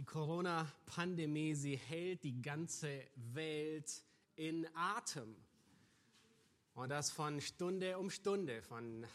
[0.00, 3.02] Die Corona-Pandemie, sie hält die ganze
[3.34, 4.02] Welt
[4.34, 5.36] in Atem.
[6.72, 9.06] Und das von Stunde um Stunde, von äh,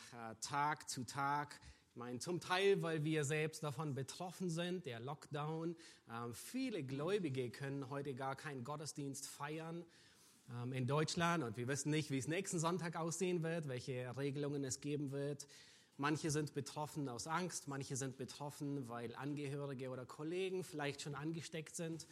[0.42, 1.60] Tag zu Tag.
[1.90, 5.76] Ich meine, zum Teil, weil wir selbst davon betroffen sind, der Lockdown.
[6.08, 9.84] Ähm, viele Gläubige können heute gar keinen Gottesdienst feiern
[10.52, 14.64] ähm, in Deutschland und wir wissen nicht, wie es nächsten Sonntag aussehen wird, welche Regelungen
[14.64, 15.48] es geben wird.
[15.98, 21.76] Manche sind betroffen aus Angst, manche sind betroffen, weil Angehörige oder Kollegen vielleicht schon angesteckt
[21.76, 22.06] sind.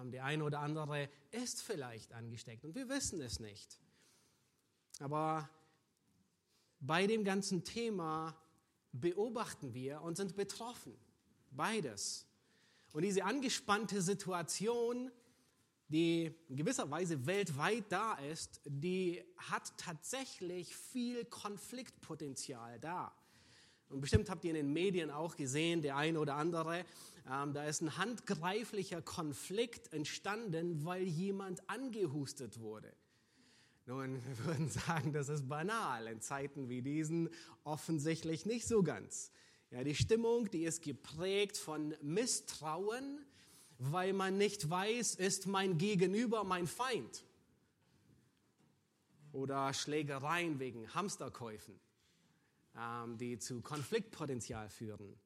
[0.00, 3.78] Ähm, der eine oder andere ist vielleicht angesteckt und wir wissen es nicht.
[4.98, 5.48] Aber
[6.80, 8.36] bei dem ganzen Thema
[8.92, 10.96] beobachten wir und sind betroffen.
[11.52, 12.26] Beides.
[12.92, 15.10] Und diese angespannte Situation,
[15.92, 23.12] die in gewisser Weise weltweit da ist, die hat tatsächlich viel Konfliktpotenzial da.
[23.88, 26.84] Und bestimmt habt ihr in den Medien auch gesehen, der eine oder andere,
[27.30, 32.90] ähm, da ist ein handgreiflicher Konflikt entstanden, weil jemand angehustet wurde.
[33.84, 36.06] Nun, wir würden sagen, das ist banal.
[36.06, 37.28] In Zeiten wie diesen
[37.64, 39.30] offensichtlich nicht so ganz.
[39.70, 43.24] Ja, die Stimmung, die ist geprägt von Misstrauen,
[43.90, 47.24] weil man nicht weiß, ist mein Gegenüber mein Feind?
[49.32, 51.80] Oder Schlägereien wegen Hamsterkäufen,
[52.76, 55.18] ähm, die zu Konfliktpotenzial führen.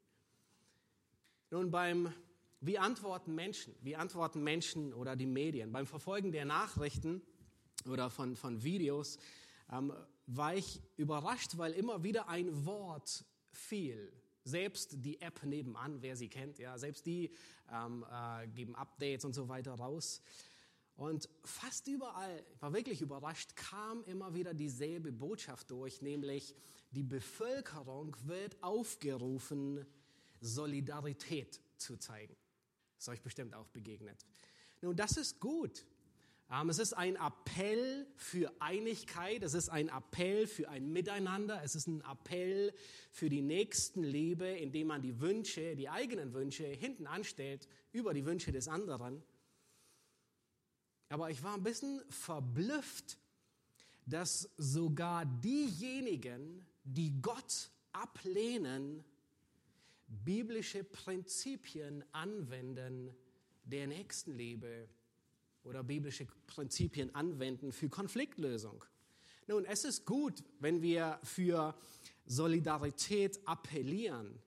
[1.50, 2.12] Nun, beim,
[2.60, 3.74] wie antworten Menschen?
[3.82, 5.70] Wie antworten Menschen oder die Medien?
[5.70, 7.20] Beim Verfolgen der Nachrichten
[7.84, 9.18] oder von, von Videos
[9.70, 9.92] ähm,
[10.26, 14.12] war ich überrascht, weil immer wieder ein Wort fiel
[14.46, 17.30] selbst die App nebenan, wer sie kennt, ja, selbst die
[17.72, 20.22] ähm, äh, geben Updates und so weiter raus.
[20.96, 26.54] Und fast überall, ich war wirklich überrascht, kam immer wieder dieselbe Botschaft durch, nämlich
[26.92, 29.84] die Bevölkerung wird aufgerufen,
[30.40, 32.34] Solidarität zu zeigen.
[32.96, 34.24] Das ist euch bestimmt auch begegnet.
[34.80, 35.84] Nun, das ist gut.
[36.50, 41.74] Ähm, es ist ein Appell für Einigkeit, es ist ein Appell für ein Miteinander, es
[41.74, 42.72] ist ein Appell
[43.10, 48.52] für die Nächstenliebe, indem man die Wünsche, die eigenen Wünsche hinten anstellt über die Wünsche
[48.52, 49.22] des anderen.
[51.08, 53.18] Aber ich war ein bisschen verblüfft,
[54.06, 59.04] dass sogar diejenigen, die Gott ablehnen,
[60.06, 63.12] biblische Prinzipien anwenden
[63.64, 64.88] der Nächstenliebe
[65.66, 68.84] oder biblische Prinzipien anwenden für Konfliktlösung.
[69.46, 71.74] Nun, es ist gut, wenn wir für
[72.24, 74.40] Solidarität appellieren.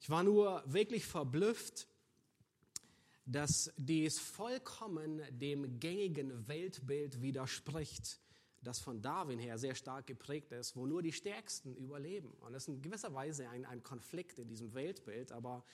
[0.00, 1.88] Ich war nur wirklich verblüfft,
[3.24, 8.20] dass dies vollkommen dem gängigen Weltbild widerspricht,
[8.62, 12.30] das von Darwin her sehr stark geprägt ist, wo nur die Stärksten überleben.
[12.40, 15.64] Und das ist in gewisser Weise ein, ein Konflikt in diesem Weltbild, aber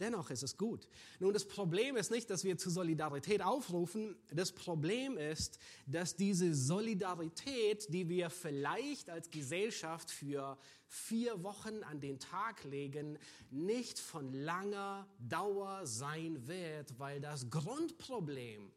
[0.00, 0.88] Dennoch ist es gut.
[1.18, 4.16] Nun, das Problem ist nicht, dass wir zu Solidarität aufrufen.
[4.32, 10.56] Das Problem ist, dass diese Solidarität, die wir vielleicht als Gesellschaft für
[10.86, 13.18] vier Wochen an den Tag legen,
[13.50, 18.72] nicht von langer Dauer sein wird, weil das Grundproblem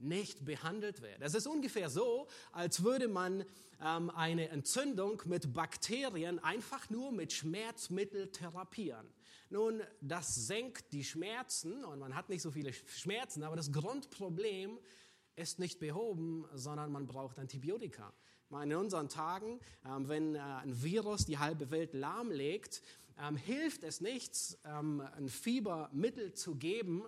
[0.00, 1.20] nicht behandelt wird.
[1.20, 3.44] Es ist ungefähr so, als würde man
[3.80, 9.06] ähm, eine Entzündung mit Bakterien einfach nur mit Schmerzmittel therapieren.
[9.54, 14.80] Nun, das senkt die Schmerzen und man hat nicht so viele Schmerzen, aber das Grundproblem
[15.36, 18.12] ist nicht behoben, sondern man braucht Antibiotika.
[18.50, 22.82] In unseren Tagen, ähm, wenn äh, ein Virus die halbe Welt lahmlegt,
[23.16, 27.04] ähm, hilft es nichts, ähm, ein Fiebermittel zu geben,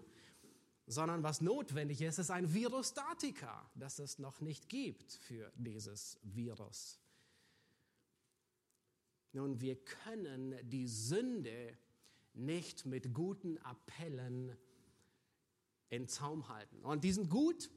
[0.86, 7.00] sondern was notwendig ist, ist ein Virostatika, das es noch nicht gibt für dieses Virus.
[9.32, 11.76] Nun, wir können die Sünde
[12.36, 14.56] nicht mit guten Appellen
[15.88, 16.82] in Zaum halten.
[16.82, 17.70] Und die sind gut,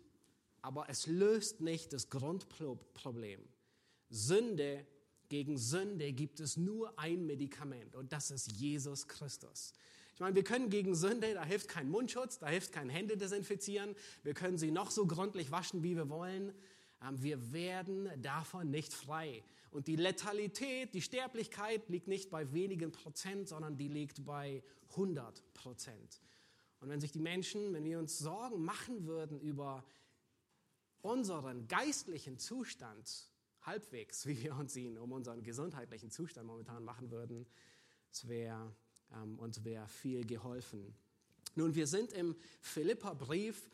[0.62, 3.42] aber es löst nicht das Grundproblem.
[4.10, 4.86] Sünde
[5.30, 9.74] gegen Sünde gibt es nur ein Medikament und das ist Jesus Christus.
[10.16, 13.96] Ich meine, wir können gegen Sünde, da hilft kein Mundschutz, da hilft kein Hände desinfizieren,
[14.24, 16.52] wir können sie noch so gründlich waschen, wie wir wollen.
[17.02, 19.44] Ähm, wir werden davon nicht frei.
[19.72, 25.54] Und die Letalität, die Sterblichkeit liegt nicht bei wenigen Prozent, sondern die liegt bei 100
[25.54, 26.22] Prozent.
[26.80, 29.84] Und wenn sich die Menschen, wenn wir uns Sorgen machen würden über
[31.02, 33.30] unseren geistlichen Zustand,
[33.62, 37.46] halbwegs, wie wir uns ihn um unseren gesundheitlichen Zustand momentan machen würden,
[38.12, 38.74] es wäre
[39.14, 40.94] ähm, uns wäre viel geholfen.
[41.56, 43.70] Nun, wir sind im Philippa-Brief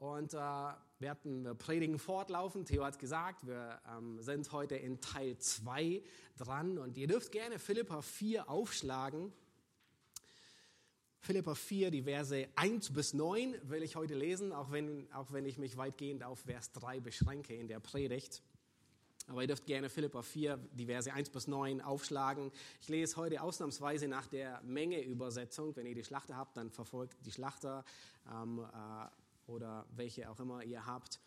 [0.00, 2.64] und äh, wir hatten wir predigen fortlaufen.
[2.64, 6.02] Theo hat gesagt, wir ähm, sind heute in Teil 2
[6.38, 9.30] dran und ihr dürft gerne Philippa 4 aufschlagen.
[11.18, 15.44] Philippa 4, die Verse 1 bis 9 will ich heute lesen, auch wenn, auch wenn
[15.44, 18.42] ich mich weitgehend auf Vers 3 beschränke in der Predigt.
[19.28, 22.50] Aber ihr dürft gerne Philippa 4, die Verse 1 bis 9 aufschlagen.
[22.80, 25.76] Ich lese heute ausnahmsweise nach der Menge-Übersetzung.
[25.76, 27.84] Wenn ihr die Schlachter habt, dann verfolgt die Schlachter
[28.32, 29.06] ähm, äh,
[29.50, 31.20] oder welche auch immer ihr habt.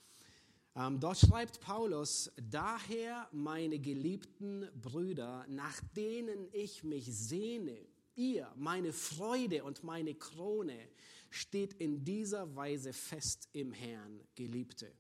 [0.76, 7.78] Ähm, dort schreibt Paulus, daher meine geliebten Brüder, nach denen ich mich sehne,
[8.16, 10.78] ihr, meine Freude und meine Krone,
[11.30, 14.92] steht in dieser Weise fest im Herrn, Geliebte.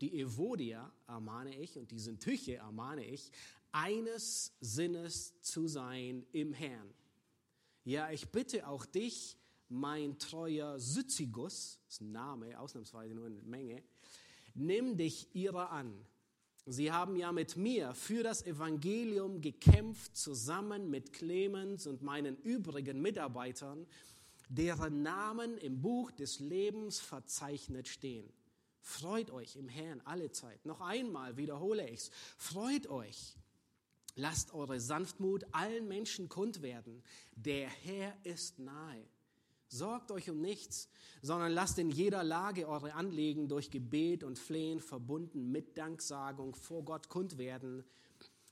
[0.00, 3.30] Die Evodia ermahne ich und die Syntyche ermahne ich,
[3.70, 6.92] eines Sinnes zu sein im Herrn.
[7.84, 9.36] Ja, ich bitte auch dich,
[9.72, 13.82] mein treuer Syzigus, das ist ein Name, ausnahmsweise nur eine Menge,
[14.54, 15.92] nimm dich ihrer an
[16.64, 23.02] Sie haben ja mit mir für das Evangelium gekämpft, zusammen mit Clemens und meinen übrigen
[23.02, 23.84] Mitarbeitern,
[24.48, 28.32] deren Namen im Buch des Lebens verzeichnet stehen.
[28.80, 30.64] Freut euch im Herrn alle Zeit.
[30.64, 32.10] Noch einmal wiederhole ich's.
[32.36, 33.36] Freut euch.
[34.14, 37.02] Lasst eure Sanftmut allen Menschen kund werden.
[37.34, 39.04] Der Herr ist nahe.
[39.72, 40.86] Sorgt euch um nichts,
[41.22, 46.84] sondern lasst in jeder Lage eure Anliegen durch Gebet und Flehen verbunden mit Danksagung vor
[46.84, 47.82] Gott kund werden.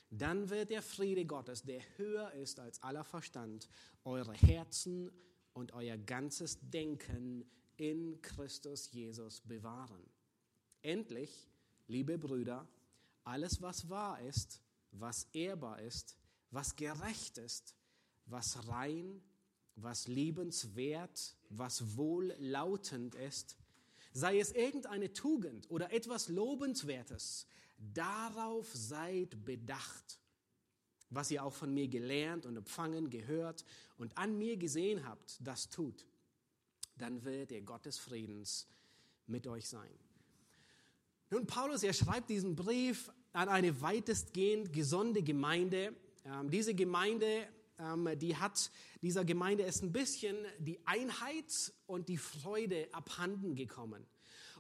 [0.09, 3.69] Dann wird der Friede Gottes, der höher ist als aller Verstand,
[4.05, 5.13] eure Herzen
[5.53, 7.45] und euer ganzes Denken
[7.77, 10.03] in Christus Jesus bewahren.
[10.81, 11.51] Endlich,
[11.87, 12.67] liebe Brüder,
[13.25, 16.17] alles, was wahr ist, was ehrbar ist,
[16.51, 17.75] was gerecht ist,
[18.25, 19.21] was rein,
[19.77, 23.57] was liebenswert, was wohllautend ist,
[24.13, 27.47] sei es irgendeine Tugend oder etwas Lobenswertes,
[27.79, 30.19] darauf seid bedacht.
[31.11, 33.65] Was ihr auch von mir gelernt und empfangen, gehört
[33.99, 36.07] und an mir gesehen habt, das tut.
[36.97, 38.67] Dann wird der Gott des Friedens
[39.27, 39.91] mit euch sein.
[41.31, 45.95] Nun, Paulus, er schreibt diesen Brief an eine weitestgehend gesunde Gemeinde.
[46.25, 47.49] Ähm, diese Gemeinde
[48.17, 48.71] die hat
[49.03, 54.07] dieser Gemeinde ist ein bisschen die Einheit und die Freude abhanden gekommen.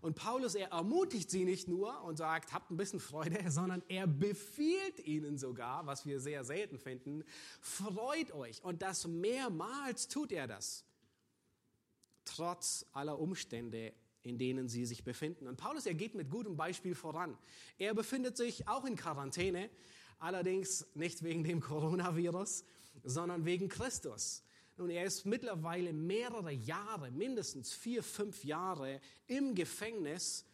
[0.01, 4.07] Und Paulus, er ermutigt sie nicht nur und sagt, habt ein bisschen Freude, sondern er
[4.07, 7.25] befiehlt ihnen sogar, was wir sehr selten finden,
[7.61, 8.65] freut euch.
[8.65, 10.85] Und das mehrmals tut er das.
[12.25, 15.47] Trotz aller Umstände, in denen sie sich befinden.
[15.47, 17.37] Und Paulus, er geht mit gutem Beispiel voran.
[17.79, 19.69] Er befindet sich auch in Quarantäne,
[20.19, 22.65] allerdings nicht wegen dem Coronavirus,
[23.05, 24.43] sondern wegen Christus.
[24.76, 30.47] Und er ist mittlerweile mehrere Jahre, mindestens vier, fünf Jahre im Gefängnis.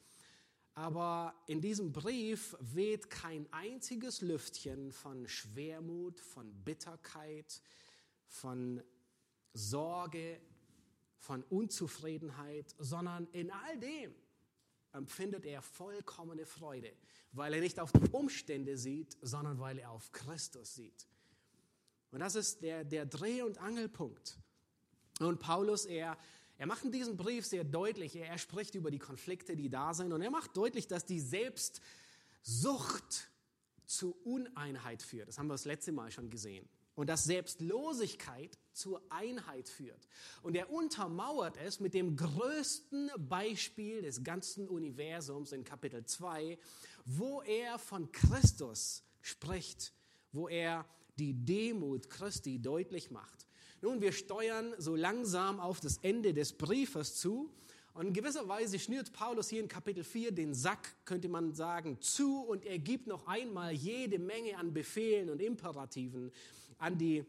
[0.75, 7.63] Aber in diesem Brief weht kein einziges Lüftchen von Schwermut, von Bitterkeit,
[8.27, 8.83] von
[9.55, 10.41] Sorge,
[11.19, 14.15] von Unzufriedenheit, sondern in all dem
[14.93, 16.93] empfindet er vollkommene Freude,
[17.33, 21.07] weil er nicht auf die Umstände sieht, sondern weil er auf Christus sieht.
[22.17, 24.39] Und das ist der, der Dreh- und Angelpunkt.
[25.21, 26.17] Und Paulus, er,
[26.57, 29.93] er macht in diesem Brief sehr deutlich, er, er spricht über die Konflikte, die da
[29.93, 31.83] sind, und er macht deutlich, dass die Selbstsucht
[33.85, 35.29] zu Uneinheit führt.
[35.29, 36.67] Das haben wir das letzte Mal schon gesehen.
[36.95, 40.09] Und dass Selbstlosigkeit zur Einheit führt.
[40.41, 46.59] Und er untermauert es mit dem größten Beispiel des ganzen Universums in Kapitel 2,
[47.05, 49.93] wo er von Christus spricht,
[50.33, 50.87] wo er
[51.19, 53.47] die Demut Christi deutlich macht.
[53.83, 57.51] Nun, wir steuern so langsam auf das Ende des Briefes zu.
[57.95, 61.99] Und in gewisser Weise schnürt Paulus hier in Kapitel 4 den Sack, könnte man sagen,
[62.01, 66.31] zu und er gibt noch einmal jede Menge an Befehlen und Imperativen
[66.79, 67.25] an die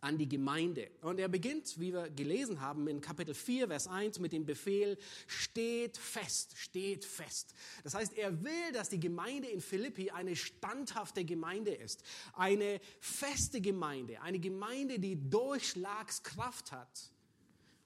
[0.00, 0.90] an die Gemeinde.
[1.02, 4.96] Und er beginnt, wie wir gelesen haben, in Kapitel 4, Vers 1 mit dem Befehl,
[5.26, 7.54] steht fest, steht fest.
[7.84, 12.02] Das heißt, er will, dass die Gemeinde in Philippi eine standhafte Gemeinde ist,
[12.32, 17.12] eine feste Gemeinde, eine Gemeinde, die Durchschlagskraft hat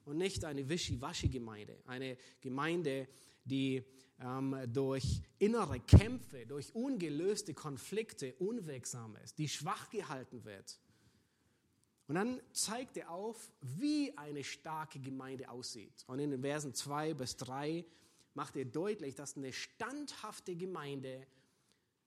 [0.05, 3.07] und nicht eine Wischiwaschi-Gemeinde, eine Gemeinde,
[3.43, 3.83] die
[4.21, 10.79] ähm, durch innere Kämpfe, durch ungelöste Konflikte unwirksam ist, die schwach gehalten wird
[12.07, 16.03] und dann zeigt er auf, wie eine starke Gemeinde aussieht.
[16.07, 17.83] Und in den Versen 2 bis 3
[18.35, 21.25] macht er deutlich, dass eine standhafte Gemeinde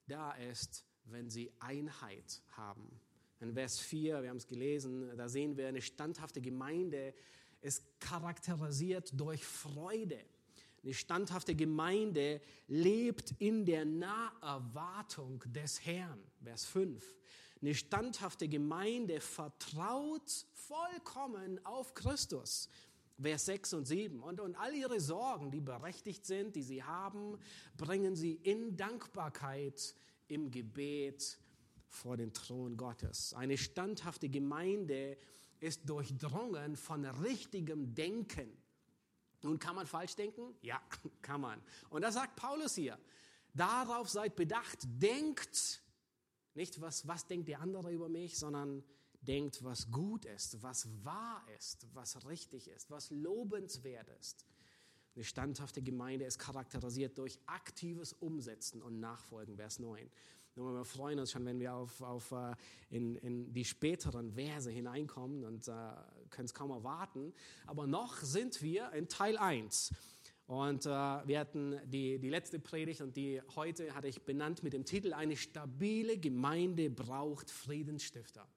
[0.07, 3.01] da ist, wenn sie Einheit haben.
[3.41, 7.15] In Vers 4, wir haben es gelesen, da sehen wir, eine standhafte Gemeinde
[7.61, 10.21] ist charakterisiert durch Freude.
[10.83, 16.23] Eine standhafte Gemeinde lebt in der Naherwartung des Herrn.
[16.43, 17.05] Vers 5.
[17.61, 22.69] Eine standhafte Gemeinde vertraut vollkommen auf Christus.
[23.21, 24.23] Vers 6 und 7.
[24.23, 27.39] Und, und all ihre Sorgen, die berechtigt sind, die sie haben,
[27.77, 29.95] bringen sie in Dankbarkeit
[30.29, 31.39] im Gebet
[31.89, 33.35] vor den Thron Gottes.
[33.35, 35.19] Eine standhafte Gemeinde
[35.59, 38.57] ist durchdrungen von richtigem Denken.
[39.43, 40.55] Nun kann man falsch denken?
[40.63, 40.81] Ja,
[41.23, 41.61] kann man.
[41.91, 42.99] Und das sagt Paulus hier.
[43.55, 45.81] Darauf seid bedacht, denkt
[46.55, 48.83] nicht, was, was denkt der andere über mich, sondern
[49.21, 54.47] denkt, was gut ist, was wahr ist, was richtig ist, was lobenswert ist.
[55.15, 60.09] Eine standhafte Gemeinde ist charakterisiert durch aktives Umsetzen und Nachfolgen, Vers 9.
[60.55, 62.55] Und wir freuen uns schon, wenn wir auf, auf äh,
[62.91, 65.73] in, in die späteren Verse hineinkommen und äh,
[66.31, 67.33] können es kaum erwarten.
[67.67, 69.93] Aber noch sind wir in Teil 1.
[70.49, 74.73] Und äh, wir hatten die, die letzte Predigt und die heute hatte ich benannt mit
[74.73, 78.49] dem Titel Eine stabile Gemeinde braucht Friedensstifter.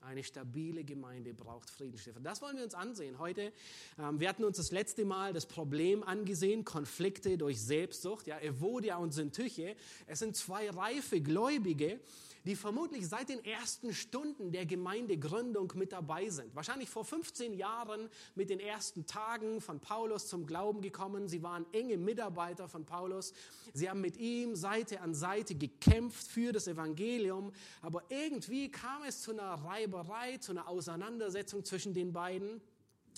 [0.00, 2.20] Eine stabile Gemeinde braucht Friedensstifter.
[2.20, 3.52] Das wollen wir uns ansehen heute.
[3.98, 8.96] Ähm, wir hatten uns das letzte Mal das Problem angesehen, Konflikte durch Selbstsucht, ja, Evodia
[8.96, 9.74] und Syntyche.
[10.06, 12.00] Es sind zwei reife Gläubige,
[12.44, 16.54] die vermutlich seit den ersten Stunden der Gemeindegründung mit dabei sind.
[16.54, 21.28] Wahrscheinlich vor 15 Jahren mit den ersten Tagen von Paulus zum Glauben gekommen.
[21.28, 23.34] Sie waren enge Mitarbeiter von Paulus.
[23.74, 27.52] Sie haben mit ihm Seite an Seite gekämpft für das Evangelium.
[27.82, 32.60] Aber irgendwie kam es zu einer Reiberei, zu einer Auseinandersetzung zwischen den beiden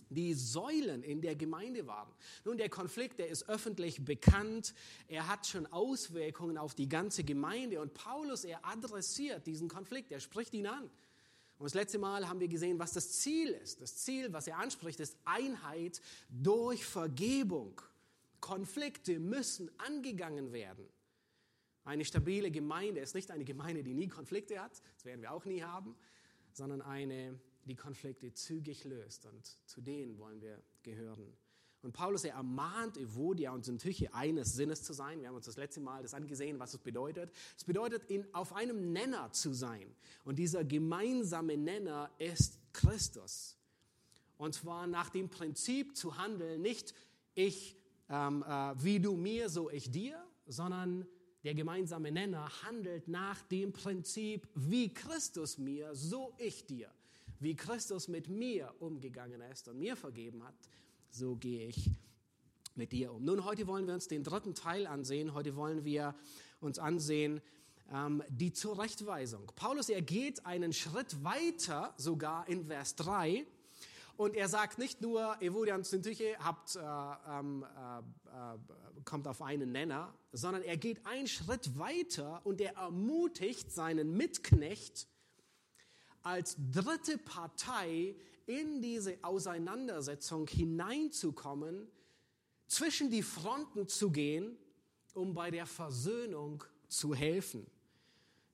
[0.08, 2.12] die Säulen in der Gemeinde waren.
[2.44, 4.74] Nun, der Konflikt, der ist öffentlich bekannt.
[5.06, 7.80] Er hat schon Auswirkungen auf die ganze Gemeinde.
[7.80, 10.10] Und Paulus, er adressiert diesen Konflikt.
[10.10, 10.82] Er spricht ihn an.
[11.58, 13.80] Und das letzte Mal haben wir gesehen, was das Ziel ist.
[13.80, 17.80] Das Ziel, was er anspricht, ist Einheit durch Vergebung.
[18.40, 20.88] Konflikte müssen angegangen werden.
[21.84, 24.72] Eine stabile Gemeinde ist nicht eine Gemeinde, die nie Konflikte hat.
[24.94, 25.94] Das werden wir auch nie haben,
[26.52, 29.26] sondern eine die Konflikte zügig löst.
[29.26, 31.37] Und zu denen wollen wir gehören.
[31.83, 35.21] Und Paulus, er ermahnt Evodia und Syntyche eines Sinnes zu sein.
[35.21, 37.33] Wir haben uns das letzte Mal das angesehen, was es bedeutet.
[37.57, 39.95] Es bedeutet, in, auf einem Nenner zu sein.
[40.25, 43.57] Und dieser gemeinsame Nenner ist Christus.
[44.37, 46.95] Und zwar nach dem Prinzip zu handeln, nicht
[47.35, 47.76] ich,
[48.11, 51.07] ähm, äh, wie du mir, so ich dir, sondern
[51.44, 56.90] der gemeinsame Nenner handelt nach dem Prinzip, wie Christus mir, so ich dir
[57.40, 60.54] wie Christus mit mir umgegangen ist und mir vergeben hat,
[61.11, 61.90] so gehe ich
[62.75, 63.25] mit dir um.
[63.25, 65.35] Nun, heute wollen wir uns den dritten Teil ansehen.
[65.35, 66.14] Heute wollen wir
[66.61, 67.40] uns ansehen,
[67.90, 69.50] ähm, die Zurechtweisung.
[69.56, 73.47] Paulus, er geht einen Schritt weiter, sogar in Vers 3.
[74.20, 79.40] Und er sagt nicht nur, Evodia und Syntyche habt, äh, ähm, äh, äh, kommt auf
[79.40, 85.08] einen Nenner, sondern er geht einen Schritt weiter und er ermutigt seinen Mitknecht,
[86.20, 91.88] als dritte Partei in diese Auseinandersetzung hineinzukommen,
[92.66, 94.58] zwischen die Fronten zu gehen,
[95.14, 97.66] um bei der Versöhnung zu helfen.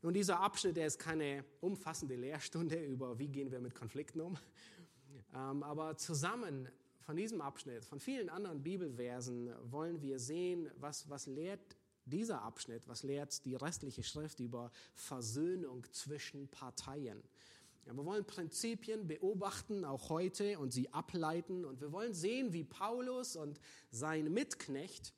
[0.00, 4.38] Nun, dieser Abschnitt, der ist keine umfassende Lehrstunde über, wie gehen wir mit Konflikten um.
[5.36, 6.68] Ähm, aber zusammen
[7.02, 11.76] von diesem Abschnitt, von vielen anderen Bibelversen, wollen wir sehen, was, was lehrt
[12.06, 17.22] dieser Abschnitt, was lehrt die restliche Schrift über Versöhnung zwischen Parteien.
[17.84, 21.64] Ja, wir wollen Prinzipien beobachten, auch heute, und sie ableiten.
[21.64, 25.12] Und wir wollen sehen, wie Paulus und sein Mitknecht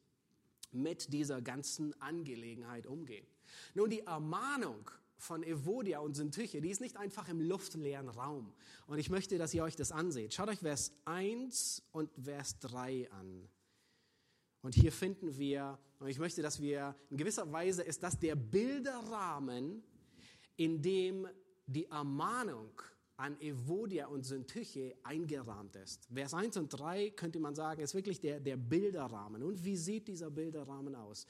[0.72, 3.26] mit dieser ganzen Angelegenheit umgehen.
[3.74, 8.52] Nun, die Ermahnung von Evodia und Syntyche, die ist nicht einfach im luftleeren Raum.
[8.86, 10.32] Und ich möchte, dass ihr euch das anseht.
[10.32, 13.48] Schaut euch Vers 1 und Vers 3 an.
[14.62, 18.36] Und hier finden wir, und ich möchte, dass wir, in gewisser Weise ist das der
[18.36, 19.82] Bilderrahmen,
[20.56, 21.28] in dem
[21.66, 22.80] die Ermahnung
[23.16, 26.06] an Evodia und Syntyche eingerahmt ist.
[26.12, 29.42] Vers 1 und 3 könnte man sagen, ist wirklich der, der Bilderrahmen.
[29.42, 31.26] Und wie sieht dieser Bilderrahmen aus?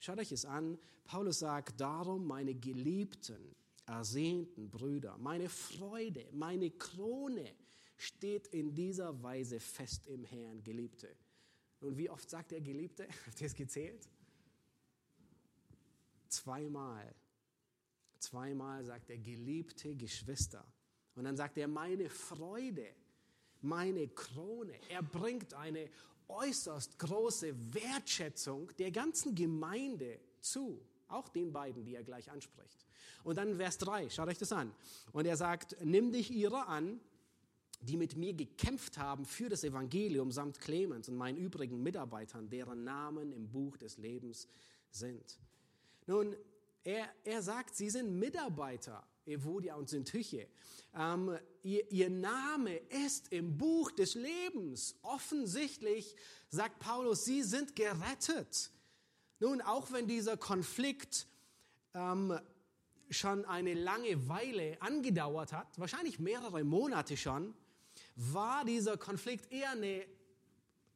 [0.00, 0.78] Schaut euch es an.
[1.04, 3.54] Paulus sagt, darum meine geliebten,
[3.86, 7.54] ersehnten Brüder, meine Freude, meine Krone
[7.96, 11.14] steht in dieser Weise fest im Herrn, Geliebte.
[11.80, 13.06] Und wie oft sagt er Geliebte?
[13.26, 14.08] Habt ihr es gezählt?
[16.28, 17.14] Zweimal.
[18.18, 20.64] Zweimal sagt er, geliebte Geschwister.
[21.14, 22.86] Und dann sagt er, meine Freude,
[23.60, 24.78] meine Krone.
[24.88, 25.90] Er bringt eine
[26.30, 30.80] äußerst große Wertschätzung der ganzen Gemeinde zu.
[31.08, 32.86] Auch den beiden, die er gleich anspricht.
[33.24, 34.72] Und dann Vers 3, schaut euch das an.
[35.12, 37.00] Und er sagt, nimm dich ihrer an,
[37.80, 42.84] die mit mir gekämpft haben für das Evangelium samt Clemens und meinen übrigen Mitarbeitern, deren
[42.84, 44.46] Namen im Buch des Lebens
[44.90, 45.38] sind.
[46.06, 46.36] Nun,
[46.84, 50.48] er, er sagt, sie sind Mitarbeiter Evodia und Syntyche.
[50.94, 54.96] Ähm, ihr, ihr Name ist im Buch des Lebens.
[55.02, 56.16] Offensichtlich
[56.48, 58.70] sagt Paulus, sie sind gerettet.
[59.38, 61.26] Nun, auch wenn dieser Konflikt
[61.94, 62.38] ähm,
[63.10, 67.54] schon eine lange Weile angedauert hat, wahrscheinlich mehrere Monate schon,
[68.16, 70.04] war dieser Konflikt eher eine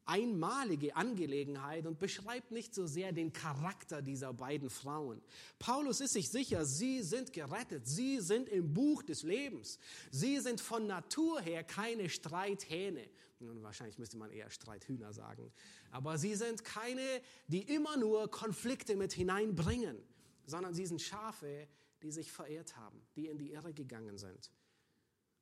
[0.05, 5.21] einmalige Angelegenheit und beschreibt nicht so sehr den Charakter dieser beiden Frauen.
[5.59, 9.79] Paulus ist sich sicher, sie sind gerettet, sie sind im Buch des Lebens,
[10.11, 13.09] sie sind von Natur her keine Streithähne.
[13.39, 15.51] Nun, wahrscheinlich müsste man eher Streithühner sagen.
[15.91, 19.97] Aber sie sind keine, die immer nur Konflikte mit hineinbringen,
[20.45, 21.67] sondern sie sind Schafe,
[22.01, 24.51] die sich verehrt haben, die in die Irre gegangen sind.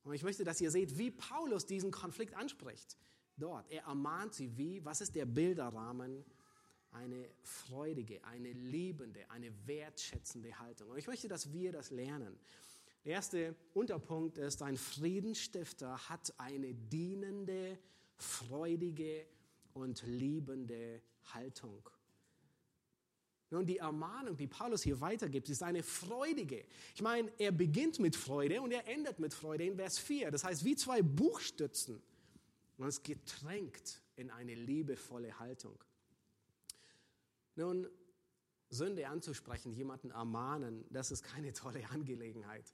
[0.03, 2.98] Und ich möchte, dass ihr seht, wie Paulus diesen Konflikt anspricht.
[3.37, 6.23] Dort, er ermahnt sie wie, was ist der Bilderrahmen?
[6.91, 10.89] Eine freudige, eine liebende, eine wertschätzende Haltung.
[10.89, 12.37] Und ich möchte, dass wir das lernen.
[13.03, 17.77] Der erste Unterpunkt ist, ein Friedensstifter hat eine dienende,
[18.15, 19.25] freudige
[19.73, 21.01] und liebende
[21.33, 21.89] Haltung.
[23.49, 26.65] Nun, die Ermahnung, die Paulus hier weitergibt, ist eine freudige.
[26.95, 30.31] Ich meine, er beginnt mit Freude und er endet mit Freude in Vers 4.
[30.31, 32.01] Das heißt, wie zwei Buchstützen.
[32.77, 35.77] Und es getränkt in eine liebevolle Haltung.
[37.56, 37.88] Nun,
[38.70, 42.74] Sünde anzusprechen, jemanden ermahnen, das ist keine tolle Angelegenheit.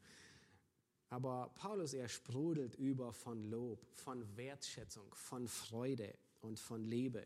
[1.10, 7.26] Aber Paulus, er sprudelt über von Lob, von Wertschätzung, von Freude und von Liebe.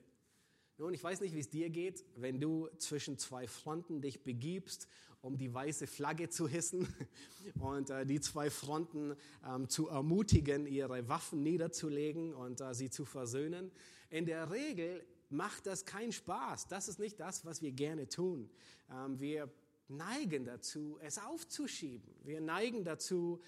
[0.80, 4.88] Nun, ich weiß nicht, wie es dir geht, wenn du zwischen zwei Fronten dich begibst,
[5.22, 6.88] um die weiße Flagge zu hissen
[7.60, 9.16] und äh, die zwei Fronten
[9.48, 13.72] ähm, zu ermutigen, ihre Waffen niederzulegen und äh, sie zu versöhnen.
[14.10, 16.68] In der Regel macht das keinen Spaß.
[16.68, 18.50] Das ist nicht das, was wir gerne tun.
[18.92, 19.52] Ähm, wir
[19.88, 22.16] neigen dazu, es aufzuschieben.
[22.24, 23.42] Wir neigen dazu,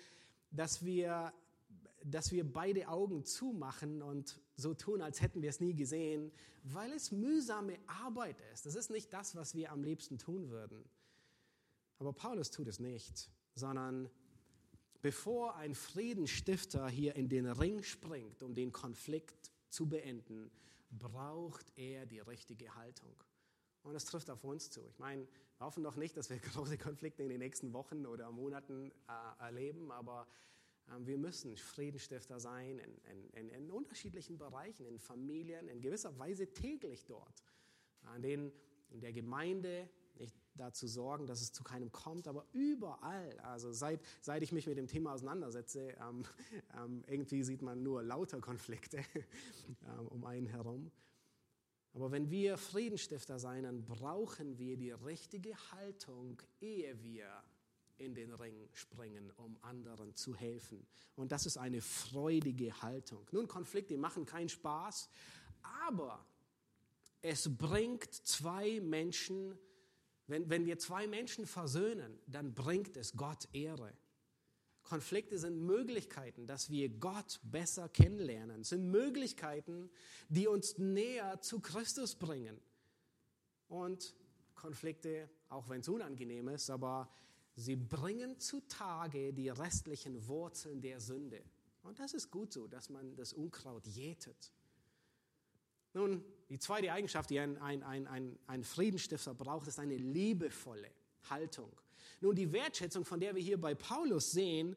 [0.52, 1.34] dass wir
[2.12, 6.32] dass wir beide Augen zumachen und so tun, als hätten wir es nie gesehen,
[6.64, 8.66] weil es mühsame Arbeit ist.
[8.66, 10.84] Das ist nicht das, was wir am liebsten tun würden.
[11.98, 14.10] Aber Paulus tut es nicht, sondern
[15.02, 20.52] bevor ein Friedensstifter hier in den Ring springt, um den Konflikt zu beenden,
[20.92, 23.16] braucht er die richtige Haltung.
[23.82, 24.82] Und das trifft auf uns zu.
[24.90, 28.32] Ich meine, wir hoffen doch nicht, dass wir große Konflikte in den nächsten Wochen oder
[28.32, 30.28] Monaten äh, erleben, aber
[31.00, 36.54] wir müssen Friedensstifter sein in, in, in, in, unterschiedlichen Bereichen, in Familien, in gewisser Weise
[36.54, 37.44] täglich dort.
[38.04, 38.52] An denen
[38.90, 43.38] in der Gemeinde nicht dazu sorgen, dass es zu keinem kommt, aber überall.
[43.40, 46.24] Also seit, seit ich mich mit dem Thema auseinandersetze, ähm,
[46.78, 49.04] ähm, irgendwie sieht man nur lauter Konflikte
[49.88, 50.92] ähm, um einen herum.
[51.94, 57.28] Aber wenn wir Friedensstifter sein, dann brauchen wir die richtige Haltung, ehe wir
[57.98, 60.86] in den Ring springen, um anderen zu helfen.
[61.16, 63.26] Und das ist eine freudige Haltung.
[63.32, 65.10] Nun, Konflikte machen keinen Spaß,
[65.62, 66.26] aber
[67.22, 69.58] es bringt zwei Menschen,
[70.28, 73.94] wenn, wenn wir zwei Menschen versöhnen, dann bringt es Gott Ehre.
[74.84, 79.90] Konflikte sind Möglichkeiten, dass wir Gott besser kennenlernen, sind Möglichkeiten,
[80.30, 82.62] die uns näher zu Christus bringen.
[83.68, 84.14] Und
[84.54, 87.10] Konflikte, auch wenn es unangenehm ist, aber
[87.56, 91.42] Sie bringen zutage die restlichen Wurzeln der Sünde.
[91.84, 94.52] Und das ist gut so, dass man das Unkraut jätet.
[95.94, 100.92] Nun, die zweite Eigenschaft, die ein, ein, ein, ein Friedensstifter braucht, ist eine liebevolle
[101.30, 101.72] Haltung.
[102.20, 104.76] Nun, die Wertschätzung, von der wir hier bei Paulus sehen,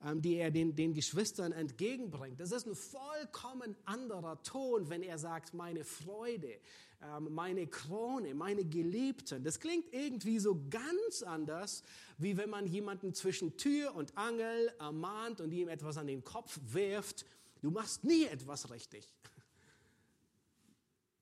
[0.00, 2.38] die er den, den Geschwistern entgegenbringt.
[2.38, 6.60] Das ist ein vollkommen anderer Ton, wenn er sagt, meine Freude,
[7.02, 9.42] ähm, meine Krone, meine Geliebten.
[9.42, 11.82] Das klingt irgendwie so ganz anders,
[12.16, 16.58] wie wenn man jemanden zwischen Tür und Angel ermahnt und ihm etwas an den Kopf
[16.62, 17.24] wirft.
[17.60, 19.12] Du machst nie etwas richtig.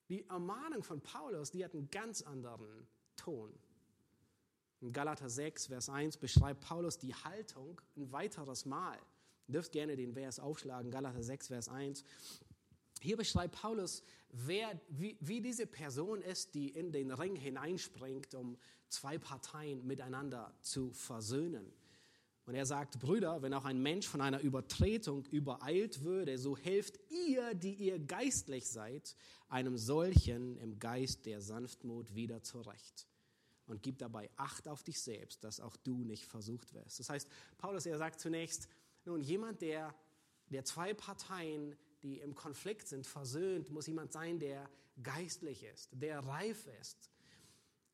[0.09, 2.87] Die Ermahnung von Paulus, die hat einen ganz anderen
[3.17, 3.53] Ton.
[4.81, 8.99] In Galater 6, Vers 1 beschreibt Paulus die Haltung ein weiteres Mal.
[9.49, 12.05] Ihr dürft gerne den Vers aufschlagen, Galater 6, Vers 1.
[13.01, 18.59] Hier beschreibt Paulus, wer, wie, wie diese Person ist, die in den Ring hineinspringt, um
[18.89, 21.73] zwei Parteien miteinander zu versöhnen.
[22.45, 26.99] Und er sagt, Brüder, wenn auch ein Mensch von einer Übertretung übereilt würde, so helft
[27.11, 29.17] ihr, die ihr geistlich seid,
[29.49, 33.07] einem solchen im Geist der Sanftmut wieder zurecht
[33.67, 37.01] und gib dabei Acht auf dich selbst, dass auch du nicht versucht wirst.
[37.01, 38.69] Das heißt, Paulus, er sagt zunächst,
[39.05, 39.95] nun, jemand, der,
[40.51, 44.69] der zwei Parteien, die im Konflikt sind, versöhnt, muss jemand sein, der
[45.03, 47.11] geistlich ist, der reif ist.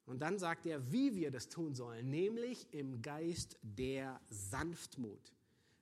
[0.05, 5.33] Und dann sagt er, wie wir das tun sollen, nämlich im Geist der Sanftmut.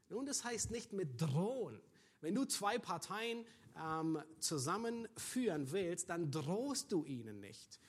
[0.08, 1.80] Nun, das heißt nicht mit Drohen.
[2.20, 3.46] Wenn du zwei Parteien
[3.80, 7.80] ähm, zusammenführen willst, dann drohst du ihnen nicht.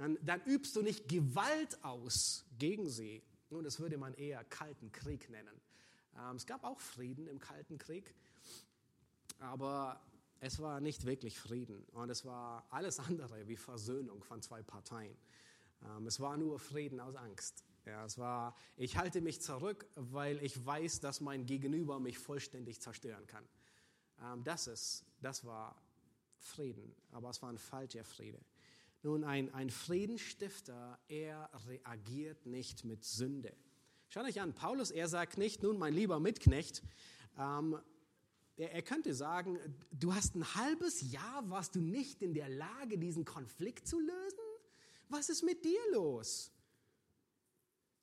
[0.00, 3.22] Dann, dann übst du nicht Gewalt aus gegen sie.
[3.50, 5.60] Nun, das würde man eher Kalten Krieg nennen.
[6.16, 8.14] Ähm, es gab auch Frieden im Kalten Krieg,
[9.40, 10.00] aber
[10.40, 15.14] es war nicht wirklich Frieden und es war alles andere wie Versöhnung von zwei Parteien.
[15.84, 17.62] Ähm, es war nur Frieden aus Angst.
[17.84, 22.80] Ja, es war, ich halte mich zurück, weil ich weiß, dass mein Gegenüber mich vollständig
[22.80, 23.44] zerstören kann.
[24.22, 25.76] Ähm, das ist, das war
[26.38, 28.40] Frieden, aber es war ein falscher Friede.
[29.02, 33.56] Nun, ein, ein Friedensstifter, er reagiert nicht mit Sünde.
[34.08, 36.82] Schaut euch an, Paulus, er sagt nicht, nun, mein lieber Mitknecht,
[37.38, 37.78] ähm,
[38.56, 39.58] er, er könnte sagen,
[39.90, 44.38] du hast ein halbes Jahr, warst du nicht in der Lage, diesen Konflikt zu lösen?
[45.08, 46.52] Was ist mit dir los?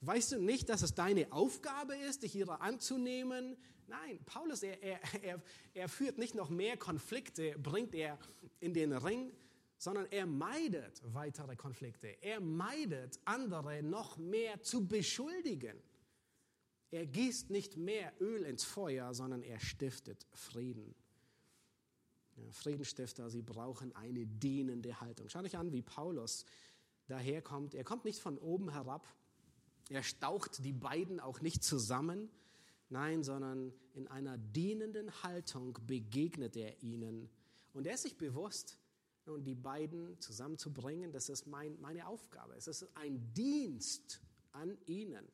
[0.01, 3.55] Weißt du nicht, dass es deine Aufgabe ist, dich ihrer anzunehmen?
[3.85, 5.43] Nein, Paulus, er, er, er,
[5.75, 8.17] er führt nicht noch mehr Konflikte, bringt er
[8.59, 9.31] in den Ring,
[9.77, 12.07] sondern er meidet weitere Konflikte.
[12.21, 15.77] Er meidet andere noch mehr zu beschuldigen.
[16.89, 20.95] Er gießt nicht mehr Öl ins Feuer, sondern er stiftet Frieden.
[22.37, 25.27] Ja, Friedensstifter, sie brauchen eine dienende Haltung.
[25.27, 26.45] Schau dich an, wie Paulus
[27.07, 27.73] daherkommt.
[27.73, 29.07] Er kommt nicht von oben herab.
[29.89, 32.29] Er staucht die beiden auch nicht zusammen.
[32.89, 37.29] Nein, sondern in einer dienenden Haltung begegnet er ihnen.
[37.73, 38.77] Und er ist sich bewusst,
[39.33, 42.55] und die beiden zusammenzubringen, das ist mein, meine Aufgabe.
[42.55, 45.27] Es ist ein Dienst an ihnen.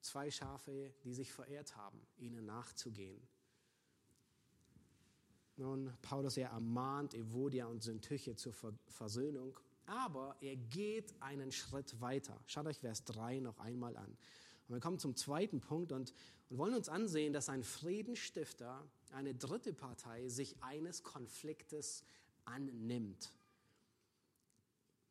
[0.00, 3.20] Zwei Schafe, die sich verehrt haben, ihnen nachzugehen.
[5.56, 8.52] Nun, Paulus, er ermahnt Evodia und Syntyche zur
[8.86, 12.38] Versöhnung aber er geht einen Schritt weiter.
[12.46, 14.16] Schaut euch Vers 3 noch einmal an.
[14.68, 16.14] Und wir kommen zum zweiten Punkt und,
[16.48, 22.04] und wollen uns ansehen, dass ein Friedensstifter, eine dritte Partei, sich eines Konfliktes
[22.44, 23.32] annimmt.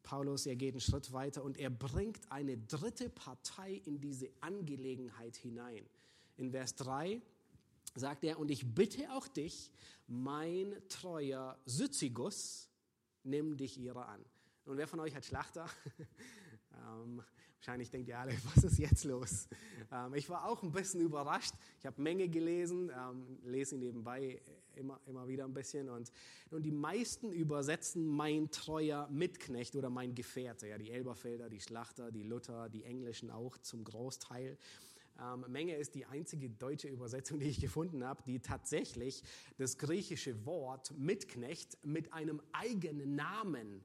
[0.03, 5.37] Paulus, er geht einen Schritt weiter und er bringt eine dritte Partei in diese Angelegenheit
[5.37, 5.85] hinein.
[6.35, 7.21] In Vers 3
[7.95, 9.71] sagt er, und ich bitte auch dich,
[10.07, 12.69] mein treuer Syzigus,
[13.23, 14.23] nimm dich ihrer an.
[14.65, 15.69] Und wer von euch hat Schlachter?
[16.73, 17.23] ähm,
[17.57, 19.47] wahrscheinlich denkt ihr alle, was ist jetzt los?
[19.91, 21.53] Ähm, ich war auch ein bisschen überrascht.
[21.79, 24.41] Ich habe Menge gelesen, ähm, lese ihn nebenbei
[24.75, 25.89] immer, immer wieder ein bisschen.
[25.89, 26.11] Und,
[26.51, 30.67] und die meisten übersetzen mein treuer Mitknecht oder mein Gefährte.
[30.67, 34.57] Ja, die Elberfelder, die Schlachter, die Luther, die Englischen auch zum Großteil.
[35.21, 39.23] Ähm, Menge ist die einzige deutsche Übersetzung, die ich gefunden habe, die tatsächlich
[39.57, 43.83] das griechische Wort Mitknecht mit einem eigenen Namen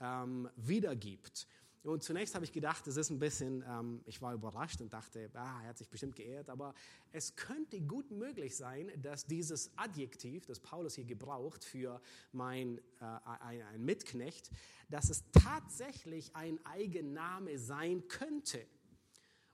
[0.00, 1.46] ähm, wiedergibt.
[1.86, 5.30] Und zunächst habe ich gedacht, es ist ein bisschen, ähm, ich war überrascht und dachte,
[5.34, 6.74] ah, er hat sich bestimmt geehrt, aber
[7.12, 12.00] es könnte gut möglich sein, dass dieses Adjektiv, das Paulus hier gebraucht für
[12.32, 13.04] mein äh,
[13.40, 14.50] ein, ein Mitknecht,
[14.88, 18.66] dass es tatsächlich ein Eigenname sein könnte.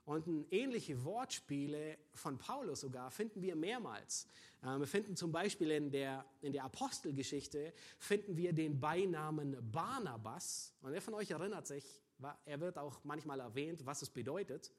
[0.05, 4.27] Und ähnliche Wortspiele von Paulus sogar finden wir mehrmals.
[4.63, 10.73] Ähm, wir finden zum Beispiel in der, in der Apostelgeschichte, finden wir den Beinamen Barnabas.
[10.81, 12.02] Und wer von euch erinnert sich,
[12.45, 14.71] er wird auch manchmal erwähnt, was es bedeutet.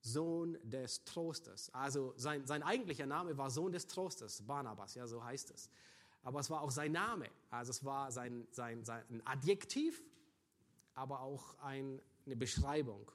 [0.00, 1.72] Sohn des Trostes.
[1.74, 5.70] Also sein, sein eigentlicher Name war Sohn des Trostes, Barnabas, ja, so heißt es.
[6.22, 7.28] Aber es war auch sein Name.
[7.50, 10.02] Also es war sein, sein, sein Adjektiv,
[10.94, 13.10] aber auch ein eine Beschreibung.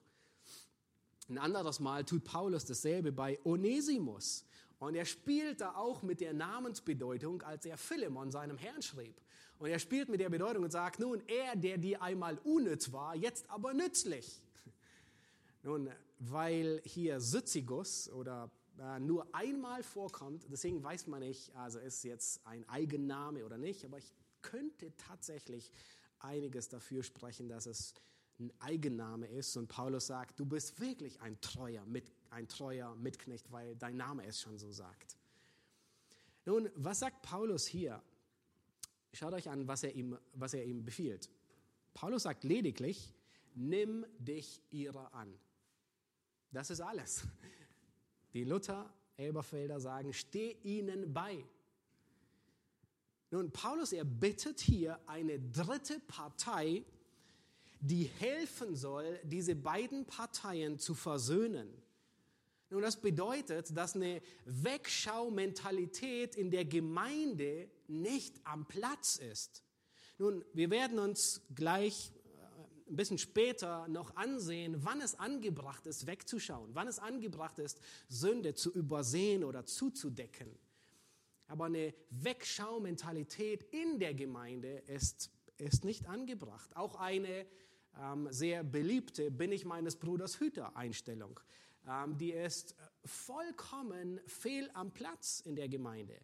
[1.30, 4.46] Ein anderes Mal tut Paulus dasselbe bei Onesimus.
[4.80, 9.22] Und er spielt da auch mit der Namensbedeutung, als er Philemon seinem Herrn schrieb.
[9.60, 13.16] Und er spielt mit der Bedeutung und sagt, nun, er, der dir einmal unnütz war,
[13.16, 14.42] jetzt aber nützlich.
[15.64, 15.90] Nun,
[16.20, 22.46] weil hier Syzigus oder äh, nur einmal vorkommt, deswegen weiß man nicht, also ist jetzt
[22.46, 25.72] ein Eigenname oder nicht, aber ich könnte tatsächlich
[26.20, 27.94] einiges dafür sprechen, dass es
[28.40, 29.56] ein Eigenname ist.
[29.58, 34.26] Und Paulus sagt, du bist wirklich ein treuer, mit, ein treuer Mitknecht, weil dein Name
[34.26, 35.18] es schon so sagt.
[36.46, 38.02] Nun, was sagt Paulus hier?
[39.14, 41.30] Schaut euch an, was er ihm, was er ihm befiehlt.
[41.94, 43.14] Paulus sagt lediglich,
[43.56, 45.34] nimm dich ihrer an.
[46.52, 47.24] Das ist alles.
[48.34, 51.46] Die Luther, Elberfelder sagen, steh ihnen bei.
[53.30, 56.84] Nun, Paulus, er bittet hier eine dritte Partei,
[57.80, 61.68] die helfen soll, diese beiden Parteien zu versöhnen.
[62.74, 69.64] Nun, das bedeutet, dass eine Wegschaumentalität in der Gemeinde nicht am Platz ist.
[70.18, 76.08] Nun, wir werden uns gleich äh, ein bisschen später noch ansehen, wann es angebracht ist,
[76.08, 80.50] wegzuschauen, wann es angebracht ist, Sünde zu übersehen oder zuzudecken.
[81.46, 86.76] Aber eine Wegschaumentalität in der Gemeinde ist, ist nicht angebracht.
[86.76, 87.46] Auch eine
[88.02, 91.40] ähm, sehr beliebte Bin ich meines Bruders Hüter Einstellung.
[91.40, 91.44] Ähm,
[92.18, 96.16] die ist vollkommen fehl am Platz in der Gemeinde.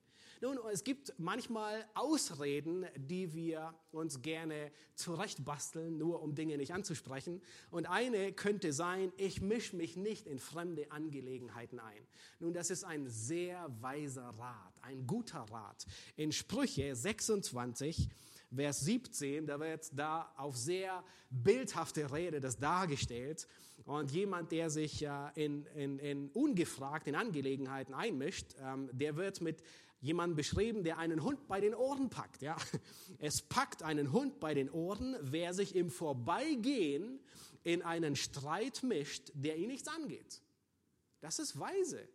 [0.42, 7.42] Nun, es gibt manchmal Ausreden, die wir uns gerne zurechtbasteln, nur um Dinge nicht anzusprechen.
[7.72, 12.08] Und eine könnte sein, ich mische mich nicht in fremde Angelegenheiten ein.
[12.40, 15.86] Nun, das ist ein sehr weiser Rat, ein guter Rat.
[16.16, 18.08] In Sprüche 26,
[18.56, 23.46] Vers 17, da wird da auf sehr bildhafte Rede das dargestellt.
[23.90, 29.64] Und jemand, der sich in, in, in ungefragt in Angelegenheiten einmischt, ähm, der wird mit
[30.00, 32.44] jemandem beschrieben, der einen Hund bei den Ohren packt.
[32.44, 32.56] Ja?
[33.18, 37.20] Es packt einen Hund bei den Ohren, wer sich im Vorbeigehen
[37.64, 40.40] in einen Streit mischt, der ihn nichts angeht.
[41.20, 42.08] Das ist weise.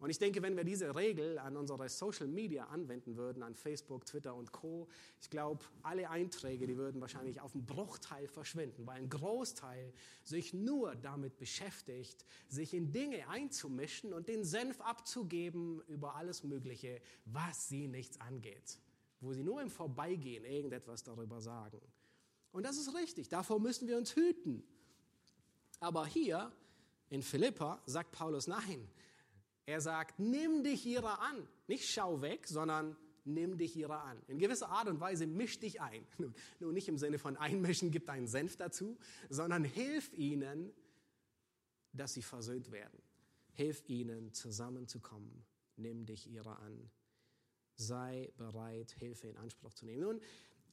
[0.00, 4.06] Und ich denke, wenn wir diese Regel an unsere Social Media anwenden würden, an Facebook,
[4.06, 4.88] Twitter und Co.,
[5.20, 9.92] ich glaube, alle Einträge, die würden wahrscheinlich auf einen Bruchteil verschwinden, weil ein Großteil
[10.24, 17.02] sich nur damit beschäftigt, sich in Dinge einzumischen und den Senf abzugeben über alles Mögliche,
[17.26, 18.78] was sie nichts angeht,
[19.20, 21.80] wo sie nur im Vorbeigehen irgendetwas darüber sagen.
[22.52, 24.64] Und das ist richtig, davor müssen wir uns hüten.
[25.78, 26.50] Aber hier
[27.10, 28.88] in Philippa sagt Paulus, nein,
[29.70, 31.46] er sagt, nimm dich ihrer an.
[31.68, 34.20] Nicht schau weg, sondern nimm dich ihrer an.
[34.26, 36.04] In gewisser Art und Weise misch dich ein.
[36.60, 40.72] Nun, nicht im Sinne von einmischen, gib deinen Senf dazu, sondern hilf ihnen,
[41.92, 43.00] dass sie versöhnt werden.
[43.52, 45.44] Hilf ihnen, zusammenzukommen.
[45.76, 46.90] Nimm dich ihrer an.
[47.76, 50.02] Sei bereit, Hilfe in Anspruch zu nehmen.
[50.02, 50.20] Nun,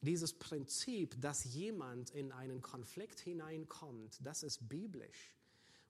[0.02, 5.36] dieses Prinzip, dass jemand in einen Konflikt hineinkommt, das ist biblisch.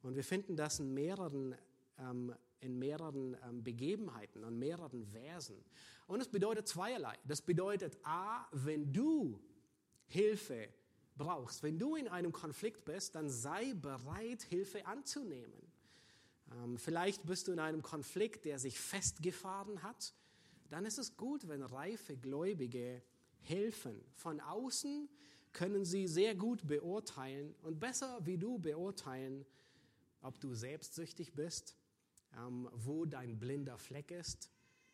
[0.01, 1.55] Und wir finden das in mehreren
[1.97, 5.57] ähm, in mehreren ähm, Begebenheiten und mehreren Versen.
[6.07, 7.17] Und es bedeutet zweierlei.
[7.25, 9.39] Das bedeutet, a, wenn du
[10.05, 10.69] Hilfe
[11.17, 15.71] brauchst, wenn du in einem Konflikt bist, dann sei bereit, Hilfe anzunehmen.
[16.51, 20.13] Ähm, vielleicht bist du in einem Konflikt, der sich festgefahren hat.
[20.69, 23.01] Dann ist es gut, wenn reife Gläubige
[23.39, 23.99] helfen.
[24.15, 25.09] Von außen
[25.53, 29.45] können sie sehr gut beurteilen und besser wie du beurteilen,
[30.21, 31.75] ob du selbstsüchtig bist
[32.73, 34.49] wo dein blinder Fleck ist.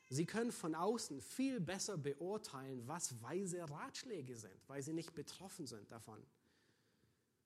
[0.10, 5.66] Sie können von außen viel besser beurteilen, was weise Ratschläge sind, weil sie nicht betroffen
[5.66, 6.22] sind davon.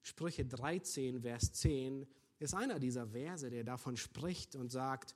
[0.01, 2.07] Sprüche 13, Vers 10
[2.39, 5.15] ist einer dieser Verse, der davon spricht und sagt,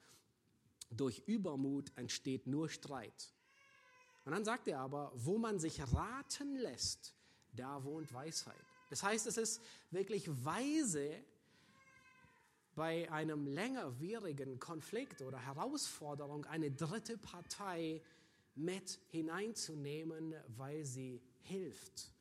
[0.89, 3.33] durch Übermut entsteht nur Streit.
[4.25, 7.15] Und dann sagt er aber, wo man sich raten lässt,
[7.53, 8.55] da wohnt Weisheit.
[8.89, 11.23] Das heißt, es ist wirklich weise,
[12.75, 18.01] bei einem längerwierigen Konflikt oder Herausforderung eine dritte Partei
[18.55, 22.11] mit hineinzunehmen, weil sie hilft.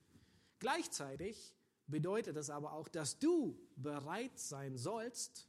[0.59, 1.55] Gleichzeitig
[1.87, 5.49] bedeutet es aber auch, dass du bereit sein sollst,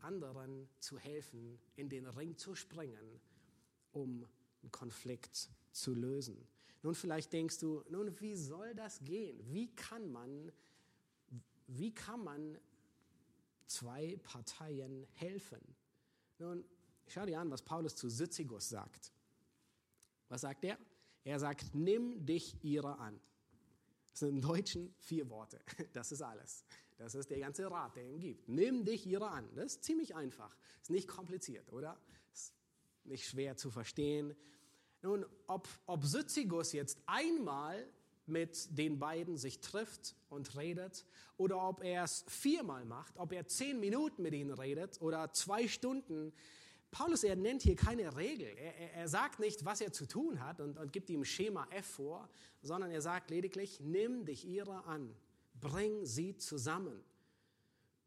[0.00, 3.20] anderen zu helfen, in den Ring zu springen,
[3.92, 4.26] um
[4.62, 6.36] einen Konflikt zu lösen.
[6.82, 9.40] Nun, vielleicht denkst du, nun, wie soll das gehen?
[9.52, 10.50] Wie kann man,
[11.68, 12.58] wie kann man
[13.72, 15.60] zwei Parteien helfen.
[16.38, 16.64] Nun,
[17.06, 19.12] schau dir an, was Paulus zu Sitzigus sagt.
[20.28, 20.78] Was sagt er?
[21.24, 23.20] Er sagt, nimm dich ihrer an.
[24.10, 25.60] Das sind im Deutschen vier Worte.
[25.92, 26.64] Das ist alles.
[26.98, 28.48] Das ist der ganze Rat, der ihm gibt.
[28.48, 29.48] Nimm dich ihrer an.
[29.54, 30.56] Das ist ziemlich einfach.
[30.80, 31.98] Ist nicht kompliziert, oder?
[32.32, 32.54] Ist
[33.04, 34.36] nicht schwer zu verstehen.
[35.02, 37.88] Nun, ob, ob Sützigus jetzt einmal
[38.26, 41.04] mit den beiden sich trifft und redet
[41.36, 45.66] oder ob er es viermal macht, ob er zehn Minuten mit ihnen redet oder zwei
[45.68, 46.32] Stunden.
[46.90, 48.48] Paulus, er nennt hier keine Regel.
[48.56, 51.66] Er, er, er sagt nicht, was er zu tun hat und, und gibt ihm Schema
[51.70, 52.28] F vor,
[52.62, 55.14] sondern er sagt lediglich, nimm dich ihrer an,
[55.60, 57.02] bring sie zusammen.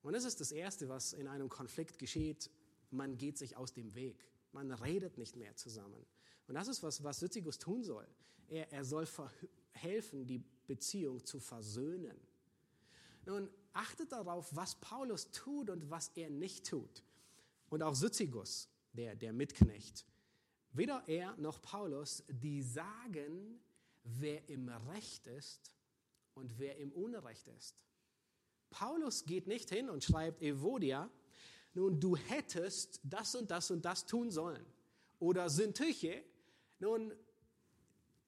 [0.02, 2.52] Und das ist das Erste, was in einem Konflikt geschieht.
[2.92, 4.18] Man geht sich aus dem Weg.
[4.52, 6.06] Man redet nicht mehr zusammen.
[6.48, 8.08] Und das ist, was, was Sützigus tun soll.
[8.50, 9.08] Er, er soll
[9.72, 12.18] helfen, die Beziehung zu versöhnen.
[13.26, 17.04] Nun, achtet darauf, was Paulus tut und was er nicht tut.
[17.70, 20.06] Und auch Syzigus, der, der Mitknecht.
[20.72, 23.60] Weder er noch Paulus, die sagen,
[24.04, 25.72] wer im Recht ist
[26.34, 27.76] und wer im Unrecht ist.
[28.70, 31.10] Paulus geht nicht hin und schreibt Evodia,
[31.74, 34.66] nun, du hättest das und das und das tun sollen.
[35.20, 36.24] Oder Syntyche,
[36.80, 37.14] nun,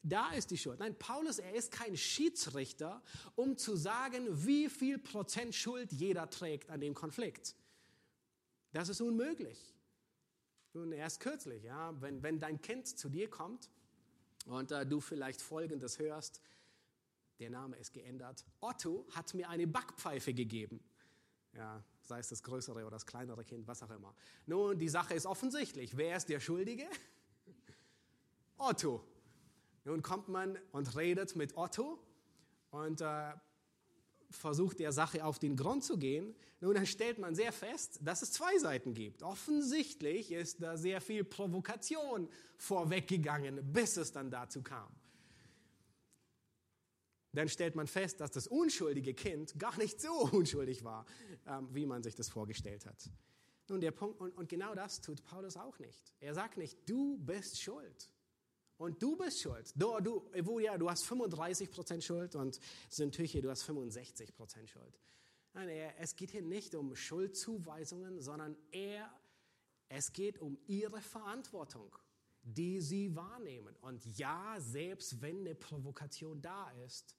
[0.03, 0.79] da ist die Schuld.
[0.79, 3.01] Nein, Paulus, er ist kein Schiedsrichter,
[3.36, 7.55] um zu sagen, wie viel Prozent Schuld jeder trägt an dem Konflikt.
[8.71, 9.73] Das ist unmöglich.
[10.73, 13.69] Nun, erst kürzlich, ja, wenn, wenn dein Kind zu dir kommt
[14.45, 16.41] und äh, du vielleicht Folgendes hörst,
[17.39, 18.45] der Name ist geändert.
[18.60, 20.79] Otto hat mir eine Backpfeife gegeben.
[21.53, 24.13] Ja, sei es das größere oder das kleinere Kind, was auch immer.
[24.45, 25.97] Nun, die Sache ist offensichtlich.
[25.97, 26.86] Wer ist der Schuldige?
[28.57, 29.03] Otto.
[29.88, 31.97] Nun kommt man und redet mit Otto
[32.71, 33.32] und äh,
[34.30, 36.36] versucht der Sache auf den Grund zu gehen.
[36.60, 39.23] Nun, dann stellt man sehr fest, dass es zwei Seiten gibt.
[39.23, 44.93] Offensichtlich ist da sehr viel Provokation vorweggegangen, bis es dann dazu kam.
[47.32, 51.06] Dann stellt man fest, dass das unschuldige Kind gar nicht so unschuldig war,
[51.45, 53.10] ähm, wie man sich das vorgestellt hat.
[53.69, 56.13] Nun, der Punkt, und, und genau das tut Paulus auch nicht.
[56.19, 58.12] Er sagt nicht, du bist schuld.
[58.77, 59.73] Und du bist schuld.
[59.75, 62.59] Du, du, Evodia, du hast 35% Schuld und
[62.89, 64.99] Sintüche, du hast 65% Schuld.
[65.53, 69.11] Nein, es geht hier nicht um Schuldzuweisungen, sondern er,
[69.89, 71.95] es geht um ihre Verantwortung,
[72.43, 73.75] die sie wahrnehmen.
[73.81, 77.15] Und ja, selbst wenn eine Provokation da ist,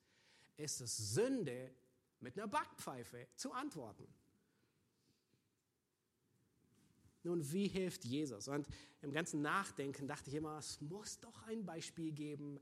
[0.57, 1.75] ist es Sünde,
[2.21, 4.07] mit einer Backpfeife zu antworten.
[7.29, 8.49] Nun, wie hilft Jesus?
[8.49, 8.67] Und
[9.03, 12.59] im ganzen Nachdenken dachte ich immer, es muss doch ein Beispiel geben.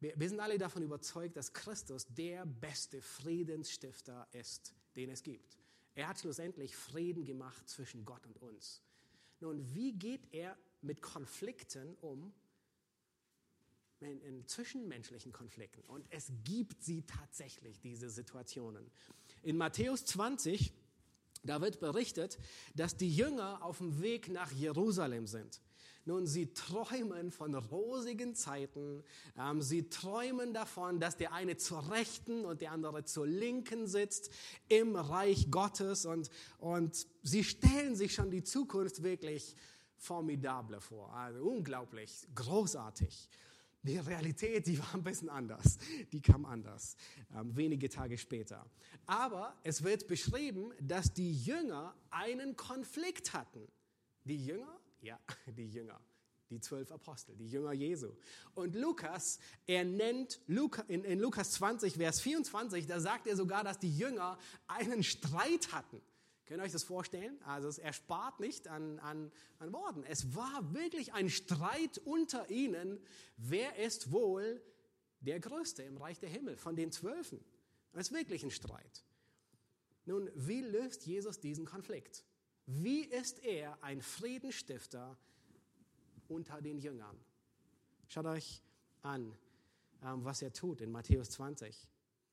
[0.00, 5.56] Wir, wir sind alle davon überzeugt, dass Christus der beste Friedensstifter ist, den es gibt.
[5.94, 8.82] Er hat schlussendlich Frieden gemacht zwischen Gott und uns.
[9.38, 12.34] Nun, wie geht er mit Konflikten um,
[14.00, 15.82] in, in, zwischenmenschlichen Konflikten?
[15.82, 18.90] Und es gibt sie tatsächlich, diese Situationen.
[19.42, 20.72] In Matthäus 20
[21.46, 22.38] da wird berichtet,
[22.74, 25.60] dass die Jünger auf dem Weg nach Jerusalem sind.
[26.06, 29.02] Nun, sie träumen von rosigen Zeiten.
[29.36, 34.30] Ähm, sie träumen davon, dass der eine zur Rechten und der andere zur Linken sitzt
[34.68, 36.06] im Reich Gottes.
[36.06, 39.56] Und, und sie stellen sich schon die Zukunft wirklich
[39.96, 41.12] formidable vor.
[41.12, 43.28] Also unglaublich, großartig.
[43.86, 45.78] Die Realität, die war ein bisschen anders.
[46.10, 46.96] Die kam anders,
[47.32, 48.68] ähm, wenige Tage später.
[49.06, 53.68] Aber es wird beschrieben, dass die Jünger einen Konflikt hatten.
[54.24, 54.80] Die Jünger?
[55.02, 56.00] Ja, die Jünger.
[56.50, 58.12] Die zwölf Apostel, die Jünger Jesu.
[58.54, 63.62] Und Lukas, er nennt Luca, in, in Lukas 20, Vers 24, da sagt er sogar,
[63.62, 66.00] dass die Jünger einen Streit hatten.
[66.46, 67.42] Könnt ihr euch das vorstellen?
[67.42, 70.04] Also es erspart nicht an, an, an Worten.
[70.04, 73.00] Es war wirklich ein Streit unter ihnen.
[73.36, 74.62] Wer ist wohl
[75.20, 77.44] der Größte im Reich der Himmel von den Zwölfen?
[77.92, 79.04] Es ist wirklich ein Streit.
[80.04, 82.24] Nun, wie löst Jesus diesen Konflikt?
[82.66, 85.18] Wie ist er ein Friedensstifter
[86.28, 87.18] unter den Jüngern?
[88.06, 88.62] Schaut euch
[89.02, 89.36] an,
[90.02, 91.88] ähm, was er tut in Matthäus 20.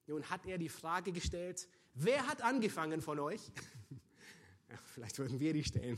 [0.06, 3.42] Nun hat er die Frage gestellt, wer hat angefangen von euch?
[4.94, 5.98] Vielleicht würden wir die stellen.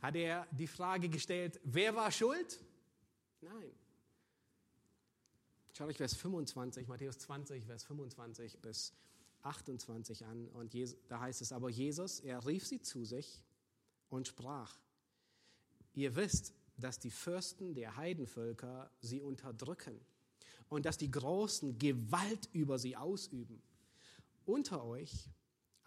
[0.00, 2.60] Hat er die Frage gestellt, wer war schuld?
[3.40, 3.70] Nein.
[5.72, 8.92] Schaut euch Vers 25, Matthäus 20, Vers 25 bis
[9.42, 10.48] 28 an.
[10.48, 10.74] Und
[11.08, 13.42] da heißt es aber, Jesus, er rief sie zu sich
[14.08, 14.76] und sprach,
[15.94, 20.00] ihr wisst, dass die Fürsten der Heidenvölker sie unterdrücken
[20.68, 23.60] und dass die Großen Gewalt über sie ausüben.
[24.46, 25.28] Unter euch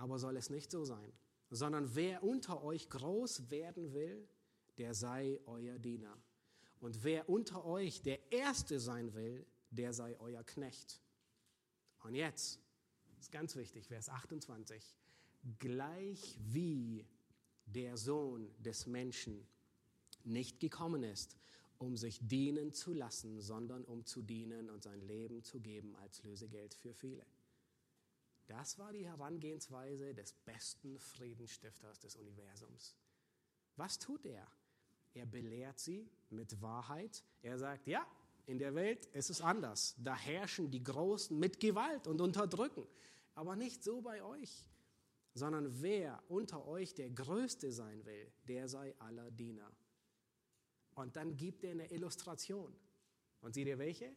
[0.02, 1.14] aber soll es nicht so sein,
[1.52, 4.28] sondern wer unter euch groß werden will,
[4.80, 6.18] der sei euer Diener.
[6.80, 11.00] Und wer unter euch der Erste sein will, der sei euer Knecht.
[12.02, 12.60] Und jetzt
[13.20, 14.84] ist ganz wichtig, Vers 28.
[15.60, 17.06] Gleich wie
[17.68, 19.48] der Sohn des Menschen
[20.24, 21.38] nicht gekommen ist,
[21.78, 26.24] um sich dienen zu lassen, sondern um zu dienen und sein Leben zu geben als
[26.24, 27.24] Lösegeld für viele.
[28.52, 32.98] Das war die Herangehensweise des besten Friedensstifters des Universums.
[33.78, 34.46] Was tut er?
[35.14, 37.24] Er belehrt sie mit Wahrheit.
[37.42, 38.06] Er sagt, ja,
[38.48, 39.96] in der Welt ist es anders.
[40.00, 42.86] Da herrschen die Großen mit Gewalt und Unterdrücken.
[43.36, 44.66] Aber nicht so bei euch,
[45.34, 49.72] sondern wer unter euch der Größte sein will, der sei aller Diener.
[50.96, 52.76] Und dann gibt er eine Illustration.
[53.40, 54.14] Und seht ihr welche?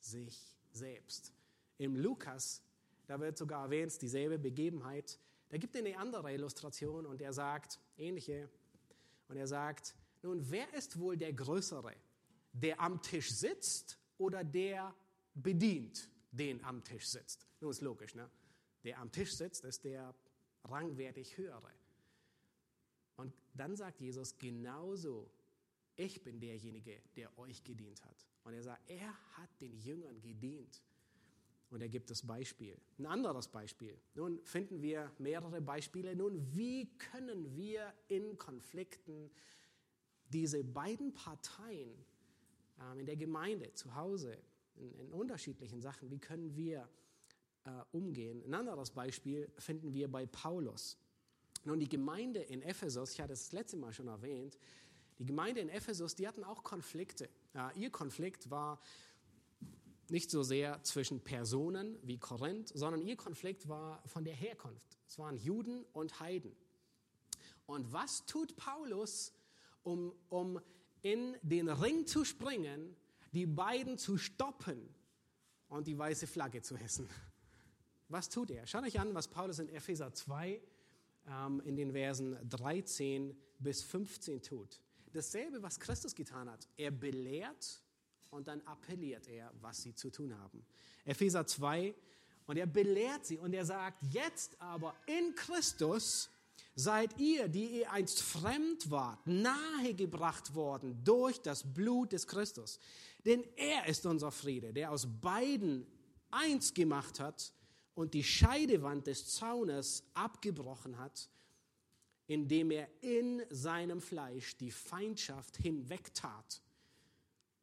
[0.00, 1.34] Sich selbst.
[1.76, 2.62] Im Lukas
[3.06, 5.18] da wird sogar erwähnt, dieselbe Begebenheit.
[5.48, 8.48] Da gibt er eine andere Illustration und er sagt, ähnliche,
[9.28, 11.94] und er sagt, nun, wer ist wohl der Größere?
[12.52, 14.94] Der am Tisch sitzt oder der
[15.34, 17.46] bedient, den am Tisch sitzt?
[17.60, 18.30] Nun ist logisch, ne?
[18.84, 20.14] Der am Tisch sitzt, ist der
[20.64, 21.70] rangwertig höhere.
[23.16, 25.30] Und dann sagt Jesus, genauso
[25.96, 28.26] ich bin derjenige, der euch gedient hat.
[28.42, 30.82] Und er sagt, er hat den Jüngern gedient.
[31.70, 32.76] Und er gibt das Beispiel.
[32.98, 33.98] Ein anderes Beispiel.
[34.14, 36.14] Nun finden wir mehrere Beispiele.
[36.14, 39.30] Nun, wie können wir in Konflikten
[40.28, 41.90] diese beiden Parteien
[42.80, 44.36] ähm, in der Gemeinde, zu Hause,
[44.76, 46.88] in, in unterschiedlichen Sachen, wie können wir
[47.64, 48.42] äh, umgehen?
[48.44, 50.96] Ein anderes Beispiel finden wir bei Paulus.
[51.64, 54.58] Nun, die Gemeinde in Ephesus, ich hatte es das letzte Mal schon erwähnt,
[55.18, 57.28] die Gemeinde in Ephesus, die hatten auch Konflikte.
[57.54, 58.80] Ja, ihr Konflikt war
[60.10, 64.98] nicht so sehr zwischen Personen wie Korinth, sondern ihr Konflikt war von der Herkunft.
[65.06, 66.54] Es waren Juden und Heiden.
[67.66, 69.32] Und was tut Paulus,
[69.82, 70.60] um, um
[71.02, 72.96] in den Ring zu springen,
[73.32, 74.94] die beiden zu stoppen
[75.68, 77.08] und die weiße Flagge zu hissen?
[78.08, 78.66] Was tut er?
[78.66, 80.60] Schaut euch an, was Paulus in Epheser 2
[81.26, 84.80] ähm, in den Versen 13 bis 15 tut.
[85.12, 86.68] Dasselbe, was Christus getan hat.
[86.76, 87.83] Er belehrt
[88.34, 90.66] und dann appelliert er, was sie zu tun haben.
[91.04, 91.94] Epheser 2,
[92.46, 96.28] und er belehrt sie und er sagt, jetzt aber in Christus
[96.74, 102.78] seid ihr, die ihr einst fremd wart, nahegebracht worden durch das Blut des Christus.
[103.24, 105.86] Denn er ist unser Friede, der aus beiden
[106.30, 107.52] eins gemacht hat
[107.94, 111.30] und die Scheidewand des Zaunes abgebrochen hat,
[112.26, 116.63] indem er in seinem Fleisch die Feindschaft hinwegtat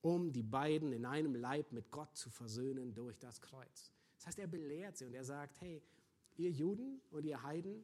[0.01, 3.91] um die beiden in einem Leib mit Gott zu versöhnen durch das Kreuz.
[4.17, 5.81] Das heißt, er belehrt sie und er sagt, hey,
[6.37, 7.83] ihr Juden und ihr Heiden,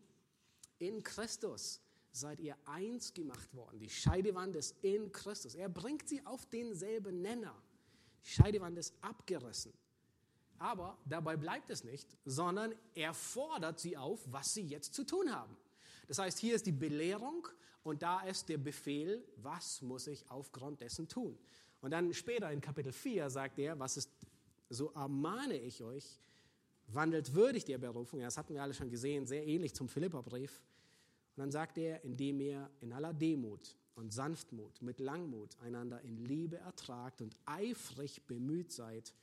[0.80, 3.80] in Christus seid ihr eins gemacht worden.
[3.80, 5.56] Die Scheidewand ist in Christus.
[5.56, 7.56] Er bringt sie auf denselben Nenner.
[8.26, 9.74] Die Scheidewand ist abgerissen.
[10.60, 15.32] Aber dabei bleibt es nicht, sondern er fordert sie auf, was sie jetzt zu tun
[15.32, 15.56] haben.
[16.08, 17.48] Das heißt, hier ist die Belehrung
[17.84, 21.38] und da ist der Befehl, was muss ich aufgrund dessen tun.
[21.82, 24.12] Und dann später in Kapitel 4 sagt er, was ist,
[24.70, 26.20] so ermahne ich euch,
[26.88, 28.22] wandelt würdig der Berufung.
[28.22, 30.62] Das hatten wir alle schon gesehen, sehr ähnlich zum Philipperbrief.
[31.36, 36.18] Und dann sagt er, indem ihr in aller Demut und Sanftmut, mit Langmut einander in
[36.18, 39.14] Liebe ertragt und eifrig bemüht seid,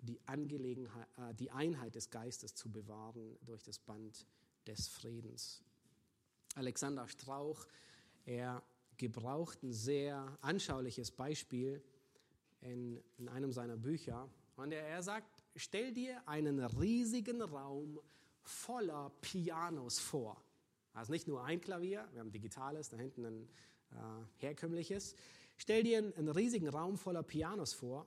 [0.00, 4.26] die, Angelegenheit, äh, die Einheit des Geistes zu bewahren durch das Band
[4.66, 5.62] des Friedens.
[6.54, 7.66] Alexander Strauch,
[8.24, 8.62] er
[8.98, 11.82] gebraucht ein sehr anschauliches Beispiel
[12.60, 14.28] in, in einem seiner Bücher.
[14.56, 18.00] Und er, er sagt, stell dir einen riesigen Raum
[18.42, 20.42] voller Pianos vor.
[20.94, 23.48] Also nicht nur ein Klavier, wir haben digitales, da hinten ein
[23.92, 23.96] äh,
[24.38, 25.14] herkömmliches.
[25.58, 28.06] Stell dir einen, einen riesigen Raum voller Pianos vor.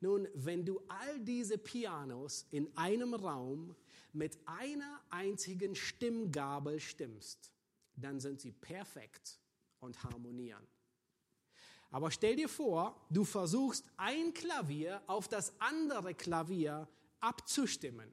[0.00, 3.74] Nun, wenn du all diese Pianos in einem Raum
[4.12, 7.52] mit einer einzigen Stimmgabel stimmst,
[7.96, 9.40] dann sind sie perfekt
[9.80, 10.66] und harmonieren.
[11.90, 16.86] Aber stell dir vor, du versuchst ein Klavier auf das andere Klavier
[17.20, 18.12] abzustimmen.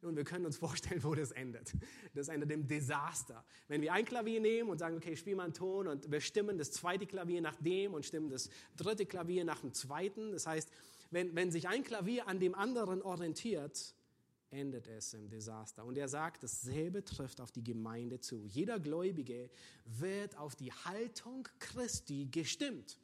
[0.00, 1.72] Nun, wir können uns vorstellen, wo das endet.
[2.14, 3.44] Das endet im Desaster.
[3.68, 6.58] Wenn wir ein Klavier nehmen und sagen, okay, spiel mal einen Ton und wir stimmen
[6.58, 10.32] das zweite Klavier nach dem und stimmen das dritte Klavier nach dem zweiten.
[10.32, 10.70] Das heißt,
[11.10, 13.94] wenn, wenn sich ein Klavier an dem anderen orientiert,
[14.52, 15.84] endet es im Desaster.
[15.84, 18.44] Und er sagt, dasselbe trifft auf die Gemeinde zu.
[18.46, 19.50] Jeder Gläubige
[19.84, 22.98] wird auf die Haltung Christi gestimmt.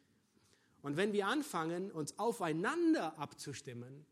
[0.82, 4.06] Und wenn wir anfangen, uns aufeinander abzustimmen,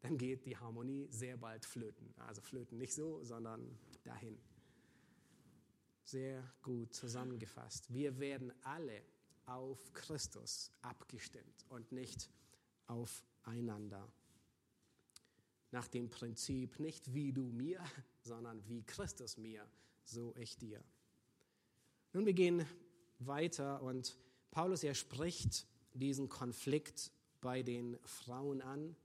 [0.00, 2.14] dann geht die Harmonie sehr bald flöten.
[2.18, 4.38] Also flöten nicht so, sondern dahin.
[6.04, 7.92] Sehr gut zusammengefasst.
[7.92, 9.02] Wir werden alle
[9.46, 12.30] auf Christus abgestimmt und nicht
[12.86, 14.08] aufeinander
[15.70, 17.82] nach dem Prinzip, nicht wie du mir,
[18.22, 19.66] sondern wie Christus mir,
[20.04, 20.82] so ich dir.
[22.12, 22.66] Nun, wir gehen
[23.18, 24.16] weiter und
[24.50, 28.96] Paulus, er spricht diesen Konflikt bei den Frauen an.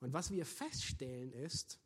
[0.00, 1.78] Und was wir feststellen ist,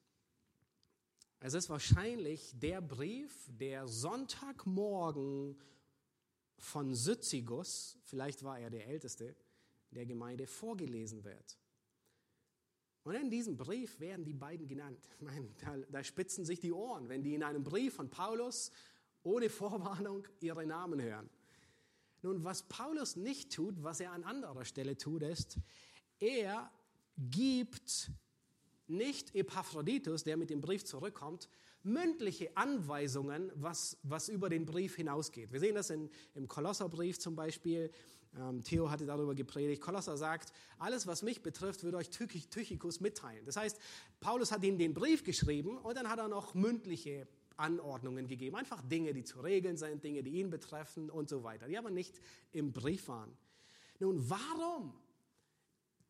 [1.40, 5.59] es ist wahrscheinlich der Brief, der Sonntagmorgen
[6.59, 9.34] von Syzigus, vielleicht war er der Älteste
[9.90, 11.59] der Gemeinde, vorgelesen wird.
[13.03, 15.09] Und in diesem Brief werden die beiden genannt.
[15.20, 18.70] Meine, da, da spitzen sich die Ohren, wenn die in einem Brief von Paulus
[19.22, 21.30] ohne Vorwarnung ihre Namen hören.
[22.22, 25.59] Nun, was Paulus nicht tut, was er an anderer Stelle tut, ist,
[26.18, 26.70] er
[27.16, 28.11] gibt
[28.88, 31.48] nicht Epaphroditus, der mit dem Brief zurückkommt,
[31.82, 35.53] mündliche Anweisungen, was, was über den Brief hinausgeht.
[35.53, 37.90] Wir sehen das in, im Kolosserbrief zum Beispiel.
[38.39, 39.83] Ähm, Theo hatte darüber gepredigt.
[39.83, 43.45] Kolosser sagt, alles, was mich betrifft, würde euch Tychicus mitteilen.
[43.45, 43.78] Das heißt,
[44.20, 47.26] Paulus hat ihm den Brief geschrieben und dann hat er noch mündliche
[47.57, 48.57] Anordnungen gegeben.
[48.57, 51.91] Einfach Dinge, die zu regeln sind, Dinge, die ihn betreffen und so weiter, die aber
[51.91, 52.20] nicht
[52.53, 53.37] im Brief waren.
[53.99, 54.95] Nun, warum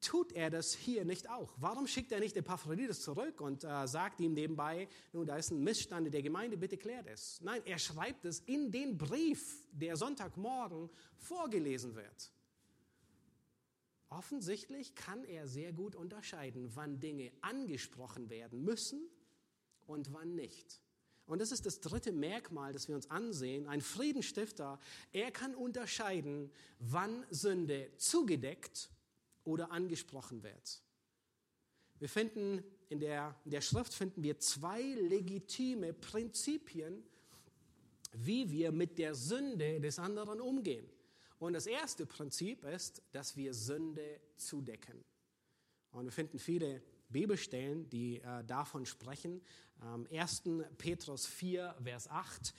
[0.00, 1.52] tut er das hier nicht auch?
[1.56, 5.62] Warum schickt er nicht Epaphroditus zurück und äh, sagt ihm nebenbei, nun, da ist ein
[5.62, 7.40] Missstand in der Gemeinde, bitte klärt es.
[7.42, 12.32] Nein, er schreibt es in den Brief, der Sonntagmorgen vorgelesen wird.
[14.08, 19.08] Offensichtlich kann er sehr gut unterscheiden, wann Dinge angesprochen werden müssen
[19.86, 20.80] und wann nicht.
[21.26, 23.68] Und das ist das dritte Merkmal, das wir uns ansehen.
[23.68, 24.80] Ein Friedenstifter,
[25.12, 28.90] er kann unterscheiden, wann Sünde zugedeckt
[29.50, 30.82] oder angesprochen wird.
[31.98, 37.04] Wir finden in der, in der Schrift finden wir zwei legitime Prinzipien,
[38.12, 40.88] wie wir mit der Sünde des anderen umgehen.
[41.38, 45.04] Und das erste Prinzip ist, dass wir Sünde zudecken.
[45.92, 49.40] Und wir finden viele Bibelstellen, die äh, davon sprechen.
[49.82, 50.42] Ähm, 1.
[50.78, 52.54] Petrus 4, Vers 8.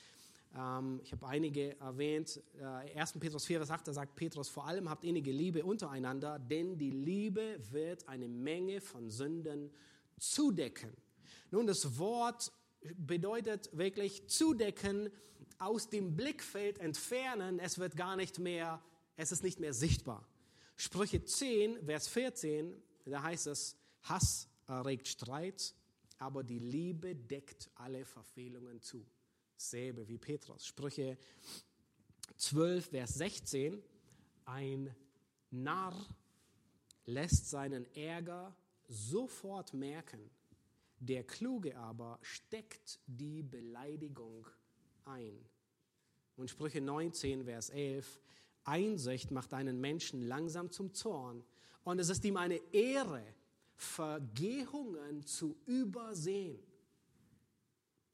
[0.58, 2.42] Ähm, ich habe einige erwähnt.
[2.60, 3.14] Äh, 1.
[3.14, 6.92] Petrus 4, Vers 8, da sagt Petrus, vor allem habt innige Liebe untereinander, denn die
[6.92, 9.72] Liebe wird eine Menge von Sünden
[10.18, 10.92] zudecken.
[11.52, 12.52] Nun, das Wort
[12.96, 15.10] bedeutet wirklich zudecken,
[15.60, 18.82] aus dem Blickfeld entfernen, es wird gar nicht mehr,
[19.16, 20.28] es ist nicht mehr sichtbar.
[20.76, 22.74] Sprüche 10, Vers 14,
[23.06, 25.76] da heißt es, Hass erregt Streit,
[26.18, 29.06] aber die Liebe deckt alle Verfehlungen zu.
[29.70, 30.66] Selbe wie Petrus.
[30.66, 31.18] Sprüche
[32.38, 33.82] 12, Vers 16,
[34.46, 34.96] ein
[35.52, 35.96] Narr
[37.06, 38.56] lässt seinen Ärger
[38.88, 40.30] sofort merken,
[41.00, 44.48] der Kluge aber steckt die Beleidigung
[45.06, 45.46] ein.
[46.36, 48.20] Und Sprüche 19, Vers 11,
[48.64, 51.44] Einsicht macht einen Menschen langsam zum Zorn.
[51.84, 53.24] Und es ist ihm eine Ehre,
[53.76, 56.60] Vergehungen zu übersehen.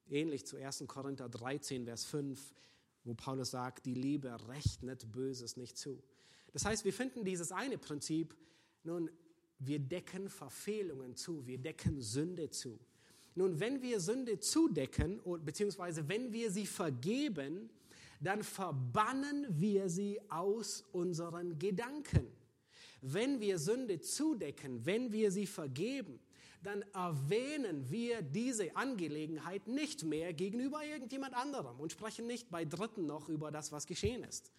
[0.09, 0.85] Ähnlich zu 1.
[0.87, 2.53] Korinther 13, Vers 5,
[3.03, 6.01] wo Paulus sagt, die Liebe rechnet Böses nicht zu.
[6.53, 8.35] Das heißt, wir finden dieses eine Prinzip,
[8.83, 9.09] nun,
[9.59, 12.79] wir decken Verfehlungen zu, wir decken Sünde zu.
[13.35, 17.69] Nun, wenn wir Sünde zudecken, beziehungsweise wenn wir sie vergeben,
[18.19, 22.27] dann verbannen wir sie aus unseren Gedanken.
[23.01, 26.19] Wenn wir Sünde zudecken, wenn wir sie vergeben,
[26.67, 33.05] dann erwähnen wir diese Angelegenheit nicht mehr gegenüber irgendjemand anderem und sprechen nicht bei Dritten
[33.05, 34.51] noch über das, was geschehen ist.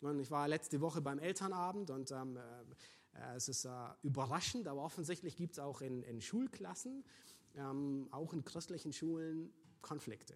[0.00, 3.70] Und ich war letzte Woche beim Elternabend und ähm, äh, es ist äh,
[4.04, 7.04] überraschend, aber offensichtlich gibt es auch in, in Schulklassen
[7.56, 9.52] ähm, auch in christlichen Schulen
[9.82, 10.34] Konflikte.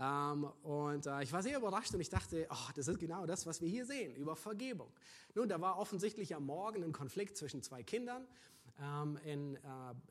[0.00, 3.44] Ähm, und äh, ich war sehr überrascht und ich dachte, oh, das ist genau das,
[3.46, 4.90] was wir hier sehen, über Vergebung.
[5.34, 8.26] Nun, da war offensichtlich am Morgen ein Konflikt zwischen zwei Kindern
[8.80, 9.60] ähm, in, äh,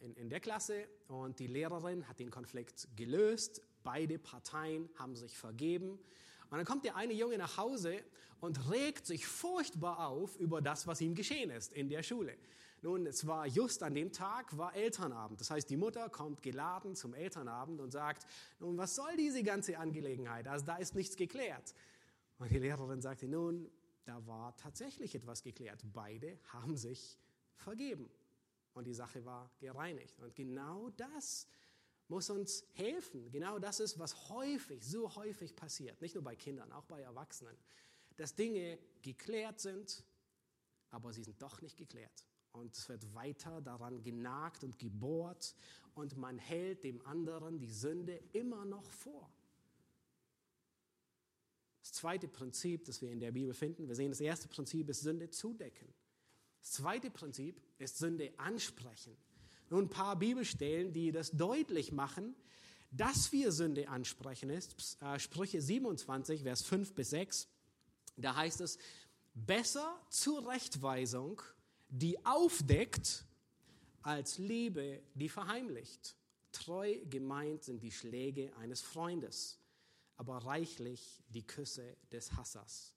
[0.01, 3.61] in, in der Klasse und die Lehrerin hat den Konflikt gelöst.
[3.83, 5.91] Beide Parteien haben sich vergeben.
[5.91, 8.03] Und dann kommt der eine Junge nach Hause
[8.41, 12.35] und regt sich furchtbar auf über das, was ihm geschehen ist in der Schule.
[12.83, 15.39] Nun, es war just an dem Tag, war Elternabend.
[15.39, 18.25] Das heißt, die Mutter kommt geladen zum Elternabend und sagt,
[18.59, 20.47] nun, was soll diese ganze Angelegenheit?
[20.47, 21.75] Also da ist nichts geklärt.
[22.39, 23.69] Und die Lehrerin sagte, nun,
[24.05, 25.85] da war tatsächlich etwas geklärt.
[25.93, 27.19] Beide haben sich
[27.55, 28.09] vergeben.
[28.73, 30.19] Und die Sache war gereinigt.
[30.19, 31.47] Und genau das
[32.07, 33.31] muss uns helfen.
[33.31, 36.01] Genau das ist, was häufig, so häufig passiert.
[36.01, 37.57] Nicht nur bei Kindern, auch bei Erwachsenen.
[38.17, 40.03] Dass Dinge geklärt sind,
[40.89, 42.25] aber sie sind doch nicht geklärt.
[42.51, 45.55] Und es wird weiter daran genagt und gebohrt
[45.93, 49.31] und man hält dem anderen die Sünde immer noch vor.
[51.81, 55.01] Das zweite Prinzip, das wir in der Bibel finden, wir sehen, das erste Prinzip ist
[55.01, 55.93] Sünde zudecken.
[56.61, 59.15] Das zweite Prinzip ist Sünde ansprechen.
[59.69, 62.35] Nun ein paar Bibelstellen, die das deutlich machen,
[62.91, 65.01] dass wir Sünde ansprechen ist.
[65.01, 67.47] Äh, Sprüche 27, Vers 5 bis 6.
[68.17, 68.77] Da heißt es,
[69.33, 71.41] besser Zurechtweisung
[71.91, 73.25] die aufdeckt,
[74.01, 76.15] als Liebe, die verheimlicht.
[76.51, 79.59] Treu gemeint sind die Schläge eines Freundes,
[80.17, 82.93] aber reichlich die Küsse des Hassers.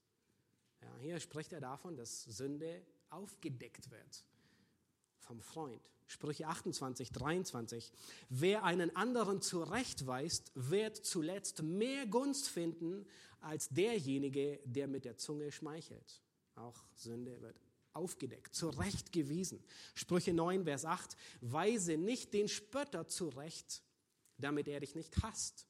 [0.80, 2.82] Ja, hier spricht er davon, dass Sünde
[3.14, 4.24] aufgedeckt wird
[5.18, 5.80] vom Freund.
[6.06, 7.92] Sprüche 28, 23.
[8.28, 13.06] Wer einen anderen zurechtweist, wird zuletzt mehr Gunst finden
[13.40, 16.20] als derjenige, der mit der Zunge schmeichelt.
[16.56, 17.58] Auch Sünde wird
[17.94, 19.62] aufgedeckt, zurechtgewiesen.
[19.94, 23.82] Sprüche 9, Vers 8, weise nicht den Spötter zurecht,
[24.36, 25.66] damit er dich nicht hasst.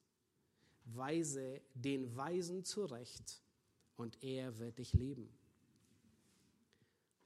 [0.86, 3.42] Weise den Weisen zurecht
[3.96, 5.34] und er wird dich lieben.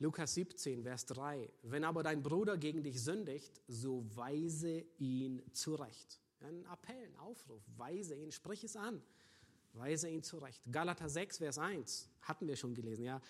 [0.00, 1.50] Lukas 17, Vers 3.
[1.62, 6.20] Wenn aber dein Bruder gegen dich sündigt, so weise ihn zurecht.
[6.40, 7.62] Ein Appell, ein Aufruf.
[7.76, 9.02] Weise ihn, sprich es an.
[9.72, 10.62] Weise ihn zurecht.
[10.70, 13.04] Galater 6, Vers 1 hatten wir schon gelesen.
[13.04, 13.20] Ja,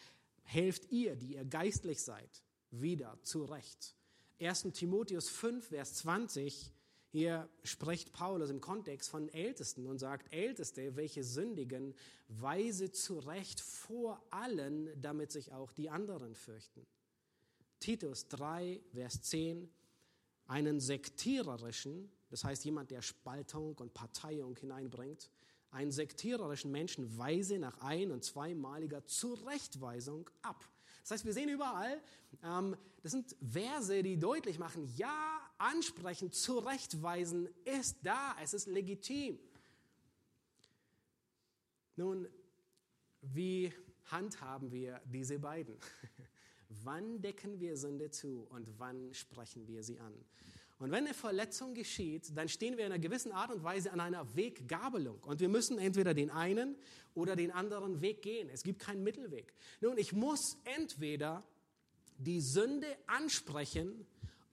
[0.42, 3.96] helft ihr, die ihr geistlich seid, wieder zurecht.
[4.38, 4.64] 1.
[4.74, 6.70] Timotheus 5, Vers 20.
[7.10, 11.94] Hier spricht Paulus im Kontext von Ältesten und sagt, Älteste, welche sündigen,
[12.28, 16.86] weise zurecht vor allen, damit sich auch die anderen fürchten.
[17.80, 19.70] Titus 3, Vers 10,
[20.46, 25.30] einen sektiererischen, das heißt jemand, der Spaltung und Parteiung hineinbringt,
[25.70, 30.68] einen sektiererischen Menschen weise nach ein- und zweimaliger Zurechtweisung ab.
[31.08, 32.02] Das heißt, wir sehen überall,
[32.42, 39.38] ähm, das sind Verse, die deutlich machen, ja, ansprechen, zurechtweisen ist da, es ist legitim.
[41.96, 42.28] Nun,
[43.22, 43.72] wie
[44.04, 45.78] handhaben wir diese beiden?
[46.68, 50.12] wann decken wir Sünde zu und wann sprechen wir sie an?
[50.78, 53.98] Und wenn eine Verletzung geschieht, dann stehen wir in einer gewissen Art und Weise an
[53.98, 55.18] einer Weggabelung.
[55.24, 56.76] Und wir müssen entweder den einen
[57.14, 58.48] oder den anderen Weg gehen.
[58.48, 59.52] Es gibt keinen Mittelweg.
[59.80, 61.42] Nun, ich muss entweder
[62.18, 64.06] die Sünde ansprechen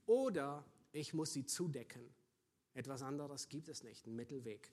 [0.06, 2.02] oder ich muss sie zudecken.
[2.74, 4.70] Etwas anderes gibt es nicht, einen Mittelweg.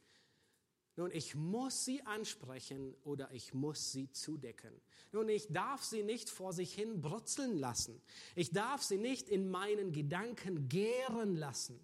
[0.96, 4.72] Nun, ich muss sie ansprechen oder ich muss sie zudecken.
[5.12, 8.00] Nun, ich darf sie nicht vor sich hin brutzeln lassen.
[8.36, 11.80] Ich darf sie nicht in meinen Gedanken gären lassen.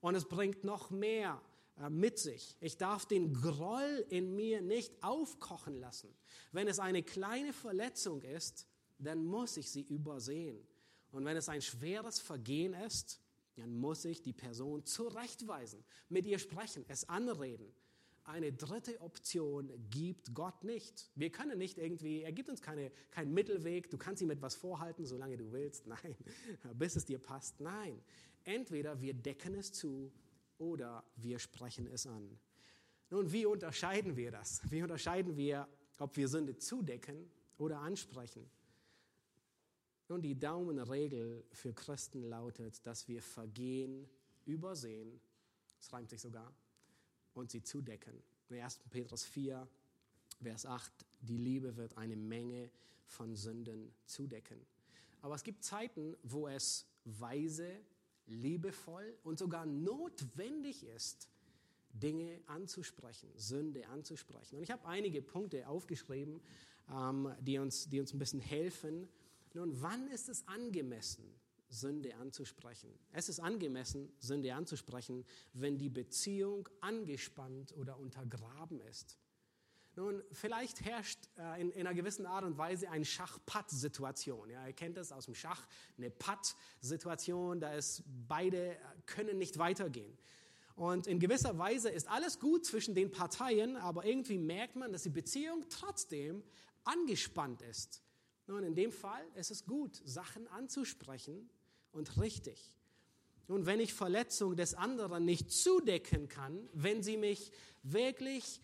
[0.00, 1.42] Und es bringt noch mehr
[1.80, 2.56] äh, mit sich.
[2.60, 6.14] Ich darf den Groll in mir nicht aufkochen lassen.
[6.52, 10.64] Wenn es eine kleine Verletzung ist, dann muss ich sie übersehen.
[11.10, 13.20] Und wenn es ein schweres Vergehen ist,
[13.56, 17.74] dann muss ich die Person zurechtweisen, mit ihr sprechen, es anreden
[18.24, 21.10] eine dritte Option gibt Gott nicht.
[21.14, 25.04] Wir können nicht irgendwie, er gibt uns keine, keinen Mittelweg, du kannst ihm etwas vorhalten,
[25.04, 25.86] solange du willst.
[25.88, 26.16] Nein,
[26.74, 27.60] bis es dir passt.
[27.60, 28.00] Nein,
[28.44, 30.12] entweder wir decken es zu
[30.58, 32.38] oder wir sprechen es an.
[33.10, 34.62] Nun, wie unterscheiden wir das?
[34.70, 35.68] Wie unterscheiden wir,
[35.98, 38.48] ob wir Sünde zudecken oder ansprechen?
[40.08, 44.08] Nun, die Daumenregel für Christen lautet, dass wir Vergehen
[44.44, 45.20] übersehen,
[45.80, 46.54] es reimt sich sogar,
[47.34, 48.14] und sie zudecken.
[48.48, 48.80] In 1.
[48.90, 49.66] Petrus 4,
[50.42, 52.70] Vers 8, die Liebe wird eine Menge
[53.06, 54.58] von Sünden zudecken.
[55.20, 57.80] Aber es gibt Zeiten, wo es weise,
[58.26, 61.28] liebevoll und sogar notwendig ist,
[61.92, 64.56] Dinge anzusprechen, Sünde anzusprechen.
[64.56, 66.40] Und ich habe einige Punkte aufgeschrieben,
[66.90, 69.08] ähm, die, uns, die uns ein bisschen helfen.
[69.54, 71.24] Nun, wann ist es angemessen,
[71.72, 72.90] Sünde anzusprechen.
[73.12, 79.18] Es ist angemessen, Sünde anzusprechen, wenn die Beziehung angespannt oder untergraben ist.
[79.94, 84.48] Nun, vielleicht herrscht äh, in, in, einer gewissen Art und Weise eine Schach-Patt-Situation.
[84.48, 85.66] Ja, ihr kennt das aus dem Schach,
[85.98, 90.16] eine Patt-Situation, da ist beide können nicht weitergehen.
[90.74, 95.02] Und in gewisser Weise ist alles gut zwischen den Parteien, aber irgendwie merkt man, dass
[95.02, 96.42] die Beziehung trotzdem
[96.84, 98.02] angespannt ist.
[98.46, 101.50] Nun, in dem Fall ist es gut, Sachen anzusprechen
[101.92, 102.72] und richtig.
[103.48, 108.60] Und wenn ich Verletzung des anderen nicht zudecken kann, wenn sie mich wirklich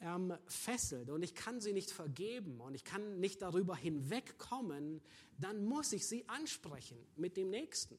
[0.00, 5.00] ähm, fesselt und ich kann sie nicht vergeben und ich kann nicht darüber hinwegkommen,
[5.38, 7.98] dann muss ich sie ansprechen mit dem Nächsten.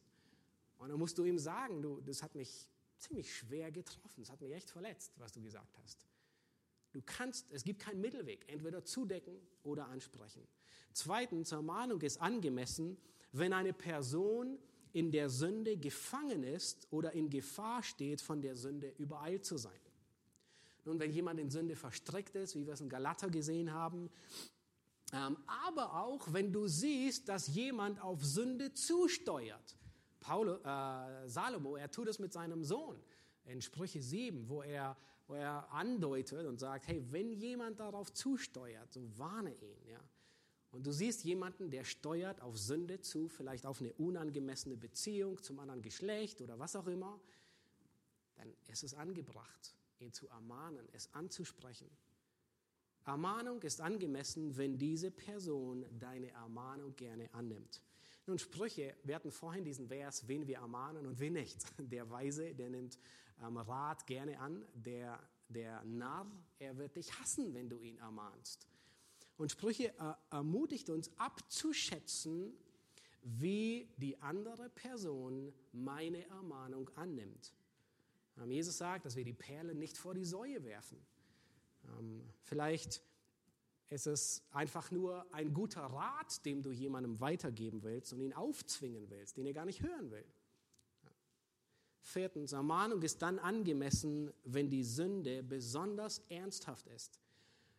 [0.78, 4.42] Und dann musst du ihm sagen, du, das hat mich ziemlich schwer getroffen, das hat
[4.42, 6.08] mich echt verletzt, was du gesagt hast.
[6.92, 10.48] Du kannst, es gibt keinen Mittelweg, entweder zudecken oder ansprechen.
[10.94, 12.98] Zweitens, Ermahnung ist angemessen,
[13.34, 14.58] wenn eine Person
[14.94, 19.74] in der Sünde gefangen ist oder in Gefahr steht, von der Sünde übereilt zu sein.
[20.86, 24.10] Nun, wenn jemand in Sünde verstrickt ist, wie wir es in Galater gesehen haben,
[25.12, 29.78] ähm, aber auch wenn du siehst, dass jemand auf Sünde zusteuert.
[30.20, 33.00] Paul, äh, Salomo, er tut es mit seinem Sohn
[33.46, 34.96] in Sprüche 7, wo er,
[35.28, 39.88] wo er andeutet und sagt, hey, wenn jemand darauf zusteuert, so warne ihn.
[39.88, 40.00] Ja
[40.74, 45.60] und du siehst jemanden, der steuert auf Sünde zu, vielleicht auf eine unangemessene Beziehung zum
[45.60, 47.20] anderen Geschlecht oder was auch immer,
[48.36, 51.88] dann ist es angebracht, ihn zu ermahnen, es anzusprechen.
[53.06, 57.80] Ermahnung ist angemessen, wenn diese Person deine Ermahnung gerne annimmt.
[58.26, 61.60] Nun, Sprüche, wir hatten vorhin diesen Vers, wen wir ermahnen und wen nicht.
[61.78, 62.98] Der Weise, der nimmt
[63.44, 64.66] ähm, Rat gerne an.
[64.74, 65.20] Der,
[65.50, 66.26] der Narr,
[66.58, 68.66] er wird dich hassen, wenn du ihn ermahnst.
[69.38, 69.94] Und Sprüche
[70.30, 72.54] ermutigt uns abzuschätzen,
[73.24, 77.54] wie die andere Person meine Ermahnung annimmt.
[78.38, 80.98] Ähm, Jesus sagt, dass wir die Perle nicht vor die Säue werfen.
[81.98, 83.02] Ähm, vielleicht
[83.90, 89.10] ist es einfach nur ein guter Rat, dem du jemandem weitergeben willst und ihn aufzwingen
[89.10, 90.26] willst, den er gar nicht hören will.
[92.02, 97.20] Viertens, Ermahnung ist dann angemessen, wenn die Sünde besonders ernsthaft ist.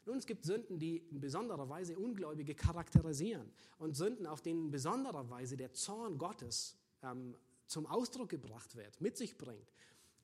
[0.07, 4.71] Nun, es gibt Sünden, die in besonderer Weise Ungläubige charakterisieren und Sünden, auf denen in
[4.71, 7.37] besonderer Weise der Zorn Gottes ähm,
[7.67, 9.73] zum Ausdruck gebracht wird, mit sich bringt.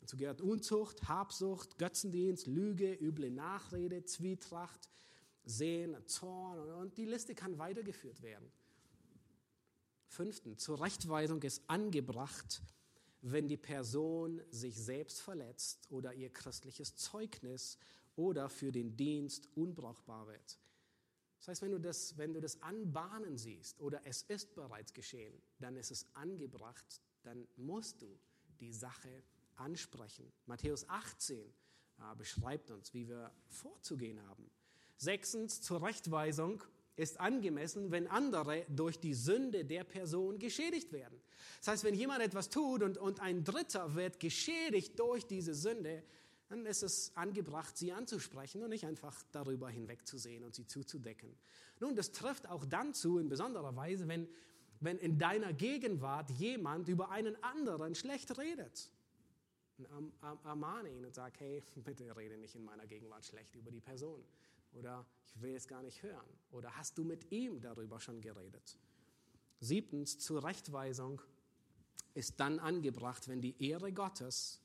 [0.00, 4.88] Dazu gehört Unzucht, Habsucht, Götzendienst, Lüge, üble Nachrede, Zwietracht,
[5.44, 8.50] Sehen, Zorn und die Liste kann weitergeführt werden.
[10.06, 12.62] Fünftens, Zurechtweisung ist angebracht,
[13.22, 17.78] wenn die Person sich selbst verletzt oder ihr christliches Zeugnis
[18.16, 20.58] oder für den Dienst unbrauchbar wird.
[21.38, 25.40] Das heißt, wenn du das, wenn du das anbahnen siehst oder es ist bereits geschehen,
[25.58, 28.18] dann ist es angebracht, dann musst du
[28.60, 29.22] die Sache
[29.56, 30.30] ansprechen.
[30.46, 34.50] Matthäus 18 äh, beschreibt uns, wie wir vorzugehen haben.
[34.96, 36.62] Sechstens, Zurechtweisung
[36.96, 41.18] ist angemessen, wenn andere durch die Sünde der Person geschädigt werden.
[41.58, 46.02] Das heißt, wenn jemand etwas tut und, und ein Dritter wird geschädigt durch diese Sünde,
[46.50, 51.32] dann ist es angebracht, sie anzusprechen und nicht einfach darüber hinwegzusehen und sie zuzudecken.
[51.78, 54.28] Nun, das trifft auch dann zu, in besonderer Weise, wenn,
[54.80, 58.90] wenn in deiner Gegenwart jemand über einen anderen schlecht redet.
[60.44, 64.20] Ermahne ihn und sag, hey, bitte rede nicht in meiner Gegenwart schlecht über die Person.
[64.72, 66.28] Oder ich will es gar nicht hören.
[66.50, 68.76] Oder hast du mit ihm darüber schon geredet?
[69.60, 71.22] Siebtens, Zurechtweisung
[72.14, 74.60] ist dann angebracht, wenn die Ehre Gottes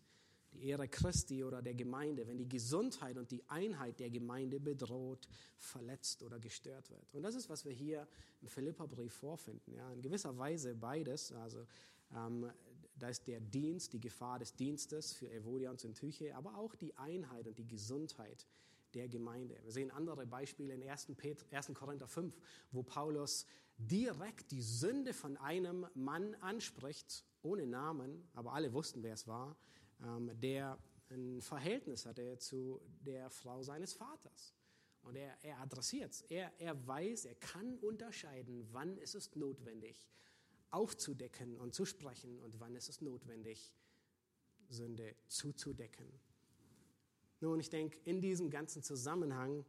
[0.56, 5.28] die Ehre Christi oder der Gemeinde, wenn die Gesundheit und die Einheit der Gemeinde bedroht,
[5.58, 7.14] verletzt oder gestört wird.
[7.14, 8.08] Und das ist, was wir hier
[8.42, 9.74] im Philipperbrief vorfinden.
[9.74, 11.32] Ja, in gewisser Weise beides.
[11.32, 11.66] Also
[12.16, 12.50] ähm,
[12.98, 16.96] da ist der Dienst, die Gefahr des Dienstes für Evodia und Syntyche, aber auch die
[16.96, 18.48] Einheit und die Gesundheit
[18.94, 19.58] der Gemeinde.
[19.64, 21.08] Wir sehen andere Beispiele in 1.
[21.52, 21.72] 1.
[21.74, 22.34] Korinther 5,
[22.72, 23.46] wo Paulus
[23.78, 29.58] direkt die Sünde von einem Mann anspricht, ohne Namen, aber alle wussten, wer es war
[30.42, 30.78] der
[31.10, 34.56] ein Verhältnis hatte zu der Frau seines Vaters.
[35.02, 36.22] Und er, er adressiert es.
[36.22, 40.10] Er, er weiß, er kann unterscheiden, wann ist es notwendig,
[40.72, 43.74] aufzudecken und zu sprechen und wann ist es notwendig,
[44.68, 46.08] Sünde zuzudecken.
[47.40, 49.64] Nun, ich denke, in diesem ganzen Zusammenhang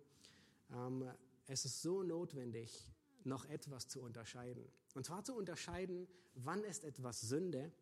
[0.72, 1.10] ähm,
[1.46, 2.90] es ist so notwendig,
[3.24, 4.64] noch etwas zu unterscheiden.
[4.94, 7.72] Und zwar zu unterscheiden, wann ist etwas Sünde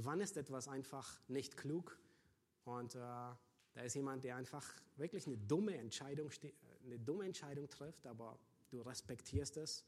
[0.00, 1.98] Wann ist etwas einfach nicht klug?
[2.64, 4.64] Und äh, da ist jemand, der einfach
[4.96, 6.30] wirklich eine dumme, Entscheidung,
[6.84, 8.38] eine dumme Entscheidung trifft, aber
[8.70, 9.84] du respektierst es.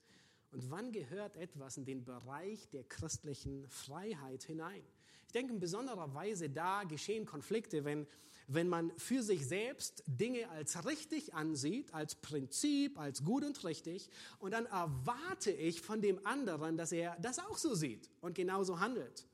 [0.50, 4.82] Und wann gehört etwas in den Bereich der christlichen Freiheit hinein?
[5.26, 8.04] Ich denke, in besonderer Weise da geschehen Konflikte, wenn,
[8.48, 14.10] wenn man für sich selbst Dinge als richtig ansieht, als Prinzip, als gut und richtig,
[14.40, 18.80] und dann erwarte ich von dem anderen, dass er das auch so sieht und genauso
[18.80, 19.29] handelt.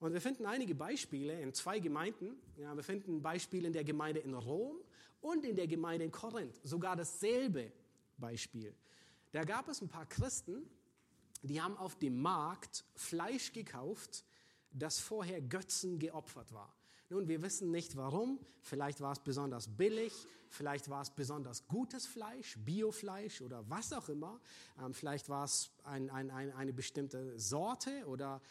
[0.00, 2.36] Und wir finden einige Beispiele in zwei Gemeinden.
[2.56, 4.76] Ja, wir finden ein Beispiel in der Gemeinde in Rom
[5.20, 6.60] und in der Gemeinde in Korinth.
[6.62, 7.72] Sogar dasselbe
[8.16, 8.74] Beispiel.
[9.32, 10.68] Da gab es ein paar Christen,
[11.42, 14.24] die haben auf dem Markt Fleisch gekauft,
[14.72, 16.74] das vorher Götzen geopfert war.
[17.10, 18.38] Nun, wir wissen nicht warum.
[18.60, 20.12] Vielleicht war es besonders billig,
[20.50, 24.40] vielleicht war es besonders gutes Fleisch, Biofleisch oder was auch immer.
[24.78, 28.42] Ähm, vielleicht war es ein, ein, ein, eine bestimmte Sorte oder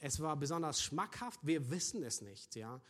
[0.00, 2.56] es war besonders schmackhaft, wir wissen es nicht.
[2.56, 2.80] Ja.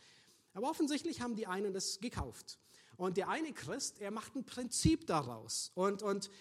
[0.53, 2.59] Aber offensichtlich haben die einen das gekauft.
[2.97, 6.31] Und der eine Christ, er macht ein Prinzip daraus und, und,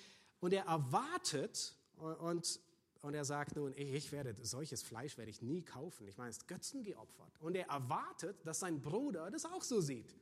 [0.40, 2.60] und er erwartet und,
[3.02, 6.08] und er sagt nun, ich werde solches Fleisch werde ich nie kaufen.
[6.08, 7.38] Ich meine, es ist Götzen geopfert.
[7.40, 10.16] Und er erwartet, dass sein Bruder das auch so sieht.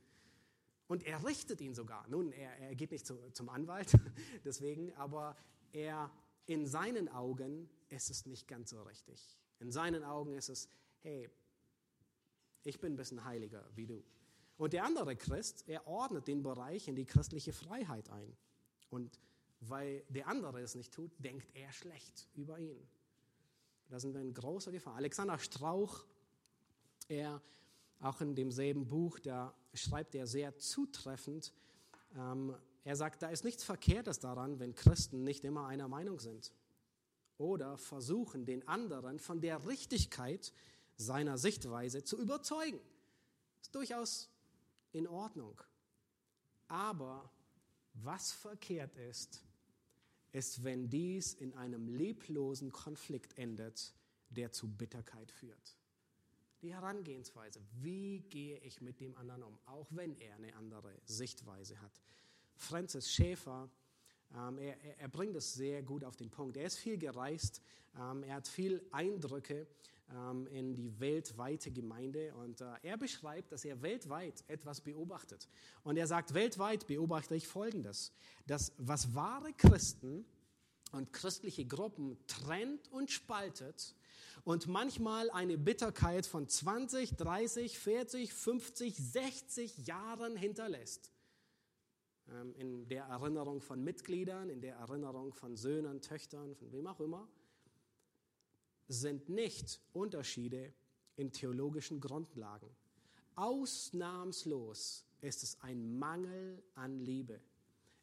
[0.87, 2.05] Und er richtet ihn sogar.
[2.09, 3.91] Nun, er, er geht nicht zu, zum Anwalt,
[4.45, 5.35] deswegen, aber
[5.71, 6.11] er
[6.45, 9.39] in seinen Augen ist es nicht ganz so richtig.
[9.59, 10.69] In seinen Augen ist es,
[11.01, 11.29] hey,
[12.63, 14.03] ich bin ein bisschen heiliger wie du.
[14.57, 18.35] Und der andere Christ, er ordnet den Bereich in die christliche Freiheit ein.
[18.89, 19.19] Und
[19.59, 22.87] weil der andere es nicht tut, denkt er schlecht über ihn.
[23.89, 24.95] Da sind wir in großer Gefahr.
[24.95, 26.05] Alexander Strauch,
[27.07, 27.41] er
[27.99, 31.53] auch in demselben Buch, da schreibt er sehr zutreffend,
[32.15, 36.51] ähm, er sagt, da ist nichts Verkehrtes daran, wenn Christen nicht immer einer Meinung sind
[37.37, 40.53] oder versuchen, den anderen von der Richtigkeit
[40.97, 42.79] seiner Sichtweise zu überzeugen.
[43.61, 44.29] Ist durchaus
[44.91, 45.59] in Ordnung.
[46.67, 47.29] Aber
[47.93, 49.43] was verkehrt ist,
[50.31, 53.93] ist, wenn dies in einem leblosen Konflikt endet,
[54.29, 55.77] der zu Bitterkeit führt.
[56.61, 61.79] Die Herangehensweise, wie gehe ich mit dem anderen um, auch wenn er eine andere Sichtweise
[61.81, 62.01] hat.
[62.55, 63.69] Francis Schäfer
[64.35, 66.57] Ähm, er, er, bringt es sehr gut auf den Punkt.
[66.57, 67.61] Er ist viel gereist,
[67.97, 69.67] ähm, er hat viel Eindrücke
[70.13, 75.47] ähm, in die weltweite Gemeinde und äh, er beschreibt, dass er weltweit etwas beobachtet.
[75.83, 78.11] Und er sagt, weltweit beobachte ich Folgendes,
[78.45, 80.25] dass was wahre Christen
[80.91, 83.95] und christliche Gruppen trennt und spaltet
[84.43, 91.11] und manchmal eine Bitterkeit von 20, 30, 40, 50, 60 Jahren hinterlässt.
[92.31, 96.99] Ähm, in der Erinnerung von Mitgliedern, in der Erinnerung von Söhnen, Töchtern, von wem auch
[96.99, 97.27] immer,
[98.87, 100.73] sind nicht Unterschiede
[101.15, 102.69] in theologischen Grundlagen.
[103.35, 107.39] Ausnahmslos ist es ein Mangel an Liebe.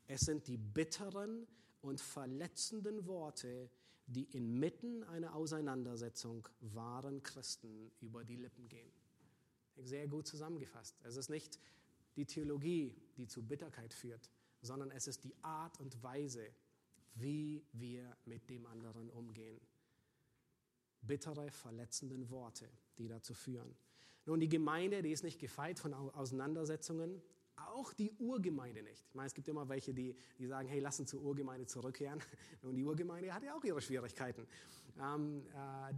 [0.06, 1.46] Es sind die bitteren
[1.80, 3.70] und verletzenden Worte,
[4.06, 8.92] die inmitten einer Auseinandersetzung wahren Christen über die Lippen gehen.
[9.76, 10.96] Sehr gut zusammengefasst.
[11.02, 11.58] Es ist nicht
[12.16, 16.46] die Theologie, die zu Bitterkeit führt, sondern es ist die Art und Weise,
[17.14, 19.60] wie wir mit dem anderen umgehen.
[21.02, 23.74] Bittere, verletzenden Worte, die dazu führen.
[24.24, 27.20] Nun, die Gemeinde, die ist nicht gefeit von Auseinandersetzungen,
[27.56, 29.04] auch die Urgemeinde nicht.
[29.08, 32.20] Ich meine, es gibt immer welche, die, die sagen, hey, lass uns zur Urgemeinde zurückkehren.
[32.62, 34.46] Und die Urgemeinde hat ja auch ihre Schwierigkeiten.
[35.00, 35.94] Ähm, äh,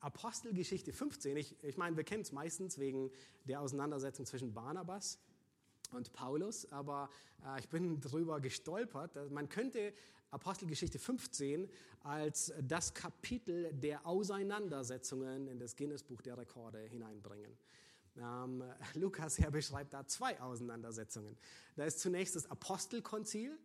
[0.00, 3.10] Apostelgeschichte 15, ich, ich meine, wir kennen es meistens wegen
[3.44, 5.18] der Auseinandersetzung zwischen Barnabas
[5.92, 7.08] und Paulus, aber
[7.44, 9.30] äh, ich bin darüber gestolpert.
[9.30, 9.92] Man könnte
[10.30, 11.68] Apostelgeschichte 15
[12.02, 17.56] als das Kapitel der Auseinandersetzungen in das Guinness-Buch der Rekorde hineinbringen.
[18.16, 18.62] Ähm,
[18.94, 21.36] Lukas er beschreibt da zwei Auseinandersetzungen.
[21.76, 23.58] Da ist zunächst das Apostelkonzil,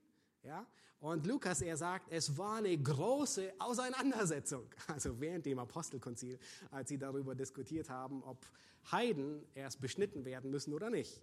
[0.43, 0.65] ja,
[0.99, 6.39] und Lukas er sagt, es war eine große Auseinandersetzung, also während dem Apostelkonzil,
[6.71, 8.37] als sie darüber diskutiert haben, ob
[8.89, 11.21] Heiden erst beschnitten werden müssen oder nicht.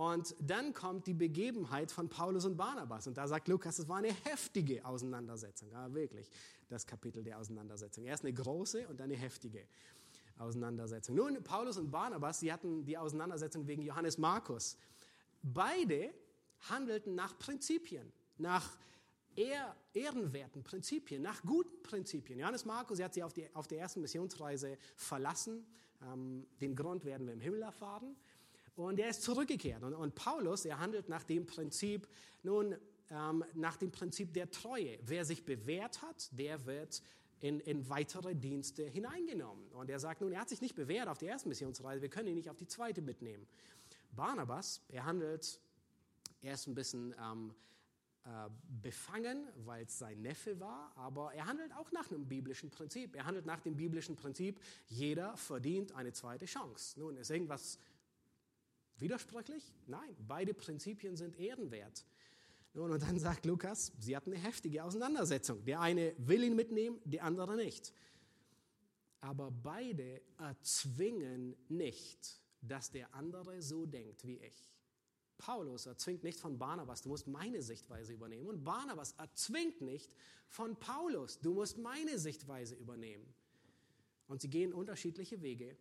[0.00, 3.06] Und dann kommt die Begebenheit von Paulus und Barnabas.
[3.06, 5.70] Und da sagt Lukas, es war eine heftige Auseinandersetzung.
[5.70, 6.30] Ja, wirklich,
[6.70, 8.04] das Kapitel der Auseinandersetzung.
[8.04, 9.66] Erst eine große und dann eine heftige.
[10.38, 11.16] Auseinandersetzung.
[11.16, 14.78] Nun, Paulus und Barnabas, sie hatten die Auseinandersetzung wegen Johannes Markus.
[15.42, 16.14] Beide
[16.70, 18.78] handelten nach Prinzipien, nach
[19.36, 22.38] ehr, ehrenwerten Prinzipien, nach guten Prinzipien.
[22.38, 25.66] Johannes Markus, er hat sie auf, die, auf der ersten Missionsreise verlassen.
[26.10, 28.16] Ähm, den Grund werden wir im Himmel erfahren.
[28.82, 29.82] Und er ist zurückgekehrt.
[29.82, 32.08] Und, und Paulus, er handelt nach dem Prinzip,
[32.42, 32.76] nun,
[33.10, 34.98] ähm, nach dem Prinzip der Treue.
[35.02, 37.02] Wer sich bewährt hat, der wird
[37.40, 39.70] in, in weitere Dienste hineingenommen.
[39.72, 42.28] Und er sagt nun, er hat sich nicht bewährt auf der ersten Missionsreise, wir können
[42.28, 43.46] ihn nicht auf die zweite mitnehmen.
[44.12, 45.60] Barnabas, er handelt
[46.42, 47.54] erst ein bisschen ähm,
[48.24, 48.50] äh,
[48.82, 53.16] befangen, weil es sein Neffe war, aber er handelt auch nach einem biblischen Prinzip.
[53.16, 57.00] Er handelt nach dem biblischen Prinzip, jeder verdient eine zweite Chance.
[57.00, 57.78] Nun, ist irgendwas
[59.00, 59.72] widersprüchlich?
[59.86, 62.04] Nein, beide Prinzipien sind ehrenwert.
[62.72, 65.64] Nun, und dann sagt Lukas, sie hatten eine heftige Auseinandersetzung.
[65.64, 67.92] Der eine will ihn mitnehmen, der andere nicht.
[69.20, 74.70] Aber beide erzwingen nicht, dass der andere so denkt wie ich.
[75.36, 78.46] Paulus erzwingt nicht von Barnabas, du musst meine Sichtweise übernehmen.
[78.46, 80.14] Und Barnabas erzwingt nicht
[80.48, 83.26] von Paulus, du musst meine Sichtweise übernehmen.
[84.28, 85.76] Und sie gehen unterschiedliche Wege,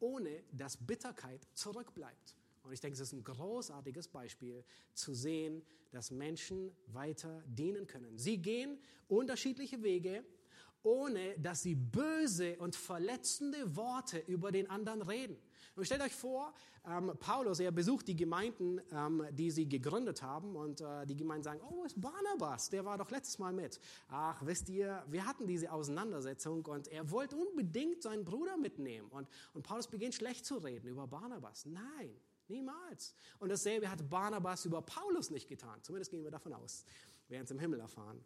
[0.00, 2.34] ohne dass Bitterkeit zurückbleibt.
[2.64, 8.18] Und ich denke, es ist ein großartiges Beispiel zu sehen, dass Menschen weiter dienen können.
[8.18, 10.24] Sie gehen unterschiedliche Wege,
[10.82, 15.36] ohne dass sie böse und verletzende Worte über den anderen reden.
[15.76, 16.54] Und stellt euch vor,
[16.86, 21.42] ähm, Paulus, er besucht die Gemeinden, ähm, die sie gegründet haben und äh, die Gemeinden
[21.42, 23.80] sagen, oh, ist Barnabas, der war doch letztes Mal mit.
[24.08, 29.08] Ach, wisst ihr, wir hatten diese Auseinandersetzung und er wollte unbedingt seinen Bruder mitnehmen.
[29.08, 31.64] Und, und Paulus beginnt schlecht zu reden über Barnabas.
[31.66, 32.14] Nein,
[32.48, 33.14] Niemals.
[33.38, 35.82] Und dasselbe hat Barnabas über Paulus nicht getan.
[35.82, 36.84] Zumindest gehen wir davon aus.
[37.28, 38.22] Wir werden es im Himmel erfahren.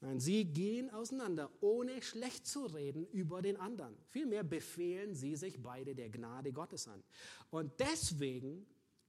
[0.00, 3.96] Nein, sie gehen auseinander, ohne schlecht zu reden über den anderen.
[4.08, 7.02] Vielmehr befehlen sie sich beide der Gnade Gottes an.
[7.50, 8.66] Und deswegen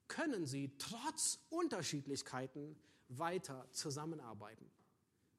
[0.08, 2.78] können sie trotz Unterschiedlichkeiten
[3.10, 4.66] weiter zusammenarbeiten.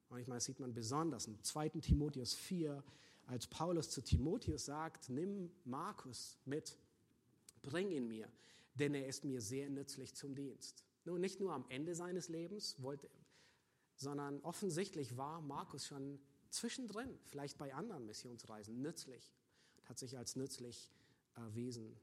[0.09, 1.69] Und ich meine, das sieht man besonders im 2.
[1.81, 2.83] Timotheus 4,
[3.25, 6.77] als Paulus zu Timotheus sagt, nimm Markus mit,
[7.61, 8.27] bring ihn mir
[8.73, 10.83] denn er ist mir sehr nützlich zum Dienst.
[11.05, 13.09] Nun, nicht nur am Ende seines Lebens, wollte,
[13.95, 19.33] sondern offensichtlich war Markus schon zwischendrin, vielleicht bei anderen Missionsreisen, nützlich,
[19.85, 20.91] hat sich als nützlich
[21.35, 21.95] erwiesen.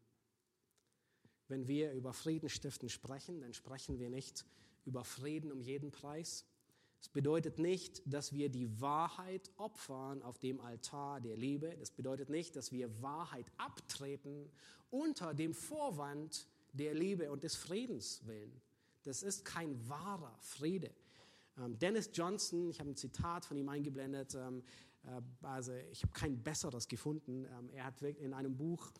[1.48, 4.44] Wenn wir über Frieden stiften sprechen, dann sprechen wir nicht
[4.84, 6.44] über Frieden um jeden Preis.
[7.00, 11.76] Es bedeutet nicht, dass wir die Wahrheit opfern auf dem Altar der Liebe.
[11.78, 14.50] Das bedeutet nicht, dass wir Wahrheit abtreten
[14.90, 18.60] unter dem Vorwand der Liebe und des Friedens willen.
[19.02, 20.90] Das ist kein wahrer Friede.
[21.58, 24.62] Ähm, Dennis Johnson, ich habe ein Zitat von ihm eingeblendet, ähm,
[25.04, 27.44] äh, also ich habe kein besseres gefunden.
[27.44, 28.92] Ähm, er hat in einem Buch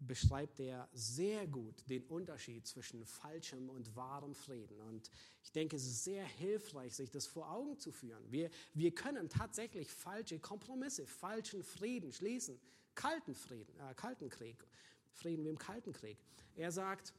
[0.00, 4.80] beschreibt er sehr gut den Unterschied zwischen falschem und wahrem Frieden.
[4.80, 5.10] Und
[5.42, 8.22] ich denke, es ist sehr hilfreich, sich das vor Augen zu führen.
[8.30, 12.60] Wir, wir können tatsächlich falsche Kompromisse, falschen Frieden schließen.
[12.94, 14.56] Kalten Frieden, äh, Kalten Krieg,
[15.12, 16.18] Frieden wie im Kalten Krieg.
[16.56, 17.12] Er sagt,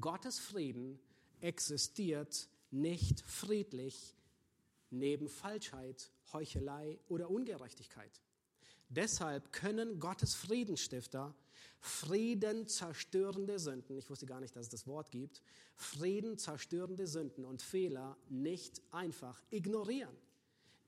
[0.00, 0.98] Gottes Frieden
[1.40, 4.14] existiert nicht friedlich
[4.90, 8.20] neben Falschheit, Heuchelei oder Ungerechtigkeit.
[8.88, 11.34] Deshalb können Gottes Friedensstifter
[11.80, 15.42] Frieden zerstörende Sünden, ich wusste gar nicht, dass es das Wort gibt,
[15.74, 20.16] Frieden zerstörende Sünden und Fehler nicht einfach ignorieren.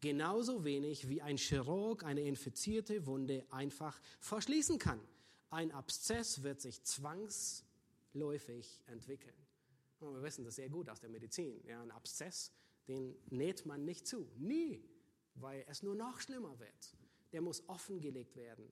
[0.00, 5.00] Genauso wenig wie ein Chirurg eine infizierte Wunde einfach verschließen kann.
[5.54, 9.36] Ein Abszess wird sich zwangsläufig entwickeln.
[10.00, 11.62] Und wir wissen das sehr gut aus der Medizin.
[11.64, 12.50] Ja, ein Abszess,
[12.88, 14.28] den näht man nicht zu.
[14.36, 14.82] Nie,
[15.36, 16.96] weil es nur noch schlimmer wird.
[17.32, 18.64] Der muss offengelegt werden.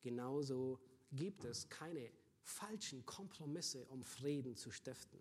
[0.00, 0.80] Genauso
[1.12, 2.10] gibt es keine
[2.40, 5.20] falschen Kompromisse, um Frieden zu stiften.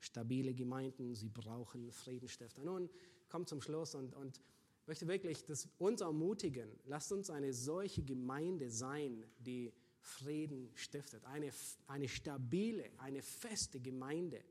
[0.00, 2.64] Stabile Gemeinden, sie brauchen Friedensstifter.
[2.64, 2.90] Nun,
[3.28, 4.40] kommt zum Schluss und, und
[4.86, 6.68] möchte wirklich das uns ermutigen.
[6.86, 9.72] Lasst uns eine solche Gemeinde sein, die
[10.02, 11.24] Frieden stiftet.
[11.24, 11.50] Eine,
[11.86, 14.42] eine stabile, eine feste Gemeinde.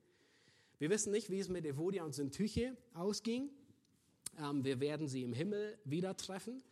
[0.80, 3.50] Wir wissen nicht, wie es mit Evodia und Syntyche ausging.
[4.40, 6.64] Ähm, wir werden sie im Himmel wieder treffen.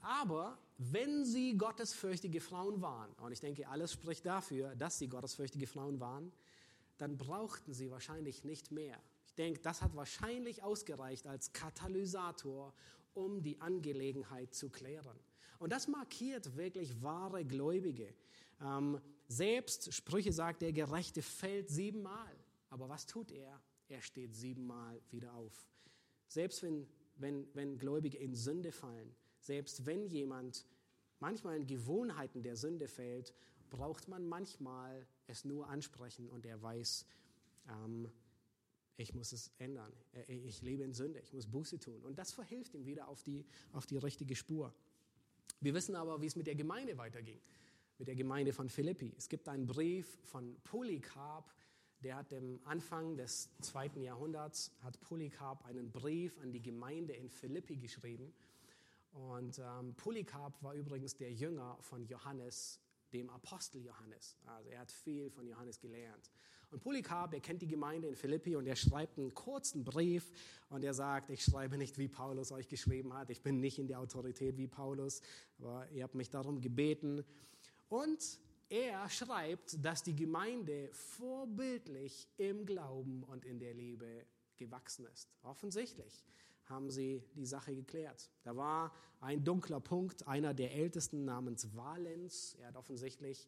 [0.00, 5.66] Aber wenn sie gottesfürchtige Frauen waren, und ich denke, alles spricht dafür, dass sie gottesfürchtige
[5.66, 6.32] Frauen waren,
[6.98, 8.98] dann brauchten sie wahrscheinlich nicht mehr.
[9.26, 12.72] Ich denke, das hat wahrscheinlich ausgereicht als Katalysator,
[13.14, 15.18] um die Angelegenheit zu klären.
[15.62, 18.12] Und das markiert wirklich wahre Gläubige.
[18.60, 22.34] Ähm, selbst, Sprüche sagt, der Gerechte fällt siebenmal.
[22.68, 23.62] Aber was tut er?
[23.86, 25.68] Er steht siebenmal wieder auf.
[26.26, 30.66] Selbst wenn, wenn, wenn Gläubige in Sünde fallen, selbst wenn jemand
[31.20, 33.32] manchmal in Gewohnheiten der Sünde fällt,
[33.70, 37.06] braucht man manchmal es nur ansprechen und er weiß,
[37.68, 38.10] ähm,
[38.96, 39.92] ich muss es ändern.
[40.10, 42.02] Äh, ich lebe in Sünde, ich muss Buße tun.
[42.02, 44.74] Und das verhilft ihm wieder auf die, auf die richtige Spur.
[45.62, 47.40] Wir wissen aber, wie es mit der Gemeinde weiterging,
[47.96, 49.14] mit der Gemeinde von Philippi.
[49.16, 51.54] Es gibt einen Brief von Polycarp,
[52.00, 57.28] der hat am Anfang des zweiten Jahrhunderts, hat Polycarp einen Brief an die Gemeinde in
[57.28, 58.34] Philippi geschrieben.
[59.12, 62.80] Und ähm, Polycarp war übrigens der Jünger von Johannes,
[63.12, 64.36] dem Apostel Johannes.
[64.46, 66.32] Also er hat viel von Johannes gelernt.
[66.72, 70.32] Und Polycarp, er kennt die Gemeinde in Philippi und er schreibt einen kurzen Brief
[70.70, 73.28] und er sagt, ich schreibe nicht, wie Paulus euch geschrieben hat.
[73.28, 75.20] Ich bin nicht in der Autorität wie Paulus,
[75.58, 77.24] aber ihr habt mich darum gebeten.
[77.90, 84.24] Und er schreibt, dass die Gemeinde vorbildlich im Glauben und in der Liebe
[84.56, 85.28] gewachsen ist.
[85.42, 86.24] Offensichtlich
[86.64, 88.30] haben sie die Sache geklärt.
[88.44, 92.56] Da war ein dunkler Punkt, einer der Ältesten namens Valens.
[92.60, 93.46] Er hat offensichtlich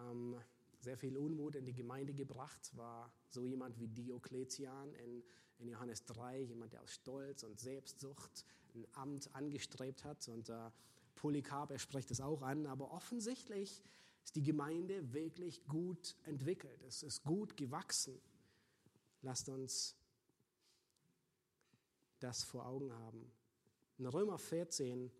[0.00, 0.36] ähm,
[0.82, 5.22] sehr viel Unmut in die Gemeinde gebracht, war so jemand wie Diokletian in,
[5.58, 10.28] in Johannes 3, jemand, der aus Stolz und Selbstsucht ein Amt angestrebt hat.
[10.28, 10.70] Und äh,
[11.14, 13.82] Polycarp, er spricht es auch an, aber offensichtlich
[14.24, 16.82] ist die Gemeinde wirklich gut entwickelt.
[16.82, 18.20] Es ist gut gewachsen.
[19.22, 19.96] Lasst uns
[22.18, 23.30] das vor Augen haben.
[23.98, 25.12] In Römer 14,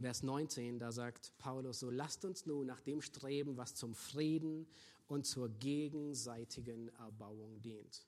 [0.00, 4.66] Vers 19, da sagt Paulus so, lasst uns nun nach dem streben, was zum Frieden
[5.06, 8.06] und zur gegenseitigen Erbauung dient.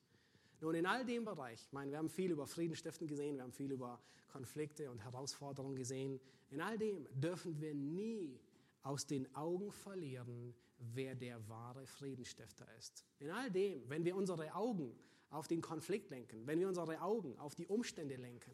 [0.61, 3.53] Nun, in all dem Bereich, ich meine, wir haben viel über Friedenstiften gesehen, wir haben
[3.53, 6.19] viel über Konflikte und Herausforderungen gesehen.
[6.49, 8.39] In all dem dürfen wir nie
[8.83, 13.05] aus den Augen verlieren, wer der wahre Friedensstifter ist.
[13.19, 14.95] In all dem, wenn wir unsere Augen
[15.29, 18.51] auf den Konflikt lenken, wenn wir unsere Augen auf die Umstände lenken,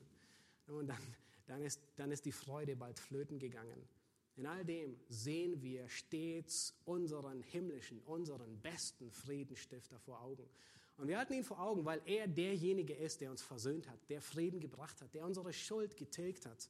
[0.68, 0.98] nun, dann,
[1.48, 3.88] dann, ist, dann ist die Freude bald flöten gegangen.
[4.36, 10.48] In all dem sehen wir stets unseren himmlischen, unseren besten Friedensstifter vor Augen.
[10.98, 14.22] Und wir halten ihn vor Augen, weil er derjenige ist, der uns versöhnt hat, der
[14.22, 16.70] Frieden gebracht hat, der unsere Schuld getilgt hat.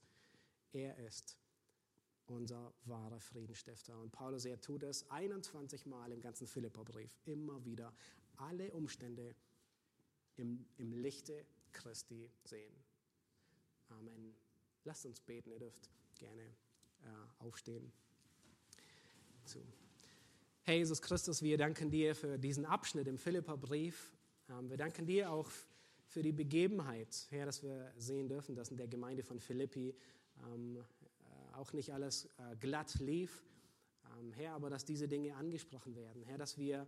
[0.74, 1.38] Er ist
[2.28, 4.00] unser wahrer Friedensstifter.
[4.00, 7.94] Und Paulus, er tut es 21 Mal im ganzen Philipperbrief, immer wieder
[8.38, 9.36] alle Umstände
[10.38, 12.76] im, im Lichte Christi sehen.
[13.90, 14.45] Amen.
[14.86, 17.92] Lasst uns beten, ihr dürft gerne äh, aufstehen.
[19.44, 19.60] So.
[20.62, 24.14] Herr Jesus Christus, wir danken dir für diesen Abschnitt im Philipperbrief.
[24.48, 25.50] Ähm, wir danken dir auch
[26.06, 29.96] für die Begebenheit, Herr, dass wir sehen dürfen, dass in der Gemeinde von Philippi
[30.54, 33.44] ähm, äh, auch nicht alles äh, glatt lief.
[34.20, 36.22] Ähm, Herr, aber dass diese Dinge angesprochen werden.
[36.24, 36.86] Herr, dass wir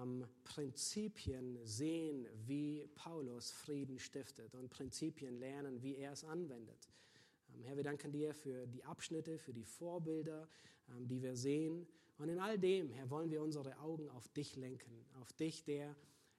[0.00, 6.88] ähm, Prinzipien sehen, wie Paulus Frieden stiftet und Prinzipien lernen, wie er es anwendet.
[7.54, 10.48] Ähm, Herr, wir danken dir für die Abschnitte, für die Vorbilder,
[10.90, 11.86] ähm, die wir sehen.
[12.18, 15.96] Und in all dem, Herr, wollen wir unsere Augen auf dich lenken, auf dich, der,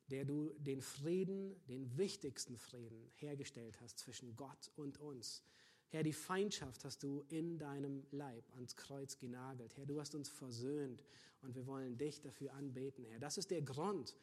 [0.08, 5.44] der du den Frieden, den wichtigsten Frieden hergestellt hast zwischen Gott und uns.
[5.90, 9.76] Herr, die Feindschaft hast du in deinem Leib ans Kreuz genagelt.
[9.78, 11.04] Herr, du hast uns versöhnt
[11.42, 13.20] und wir wollen dich dafür anbeten, Herr.
[13.20, 14.16] Das ist der Grund,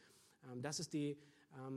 [0.51, 1.17] ähm, das ist die,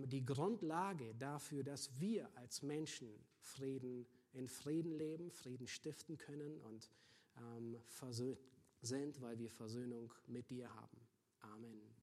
[0.06, 3.10] die Grundlage dafür, dass wir als Menschen
[3.40, 6.90] Frieden, in Frieden leben, Frieden stiften können und
[7.38, 8.40] ähm, versöhnt
[8.82, 10.98] sind, weil wir Versöhnung mit dir haben.
[11.40, 11.84] Amen.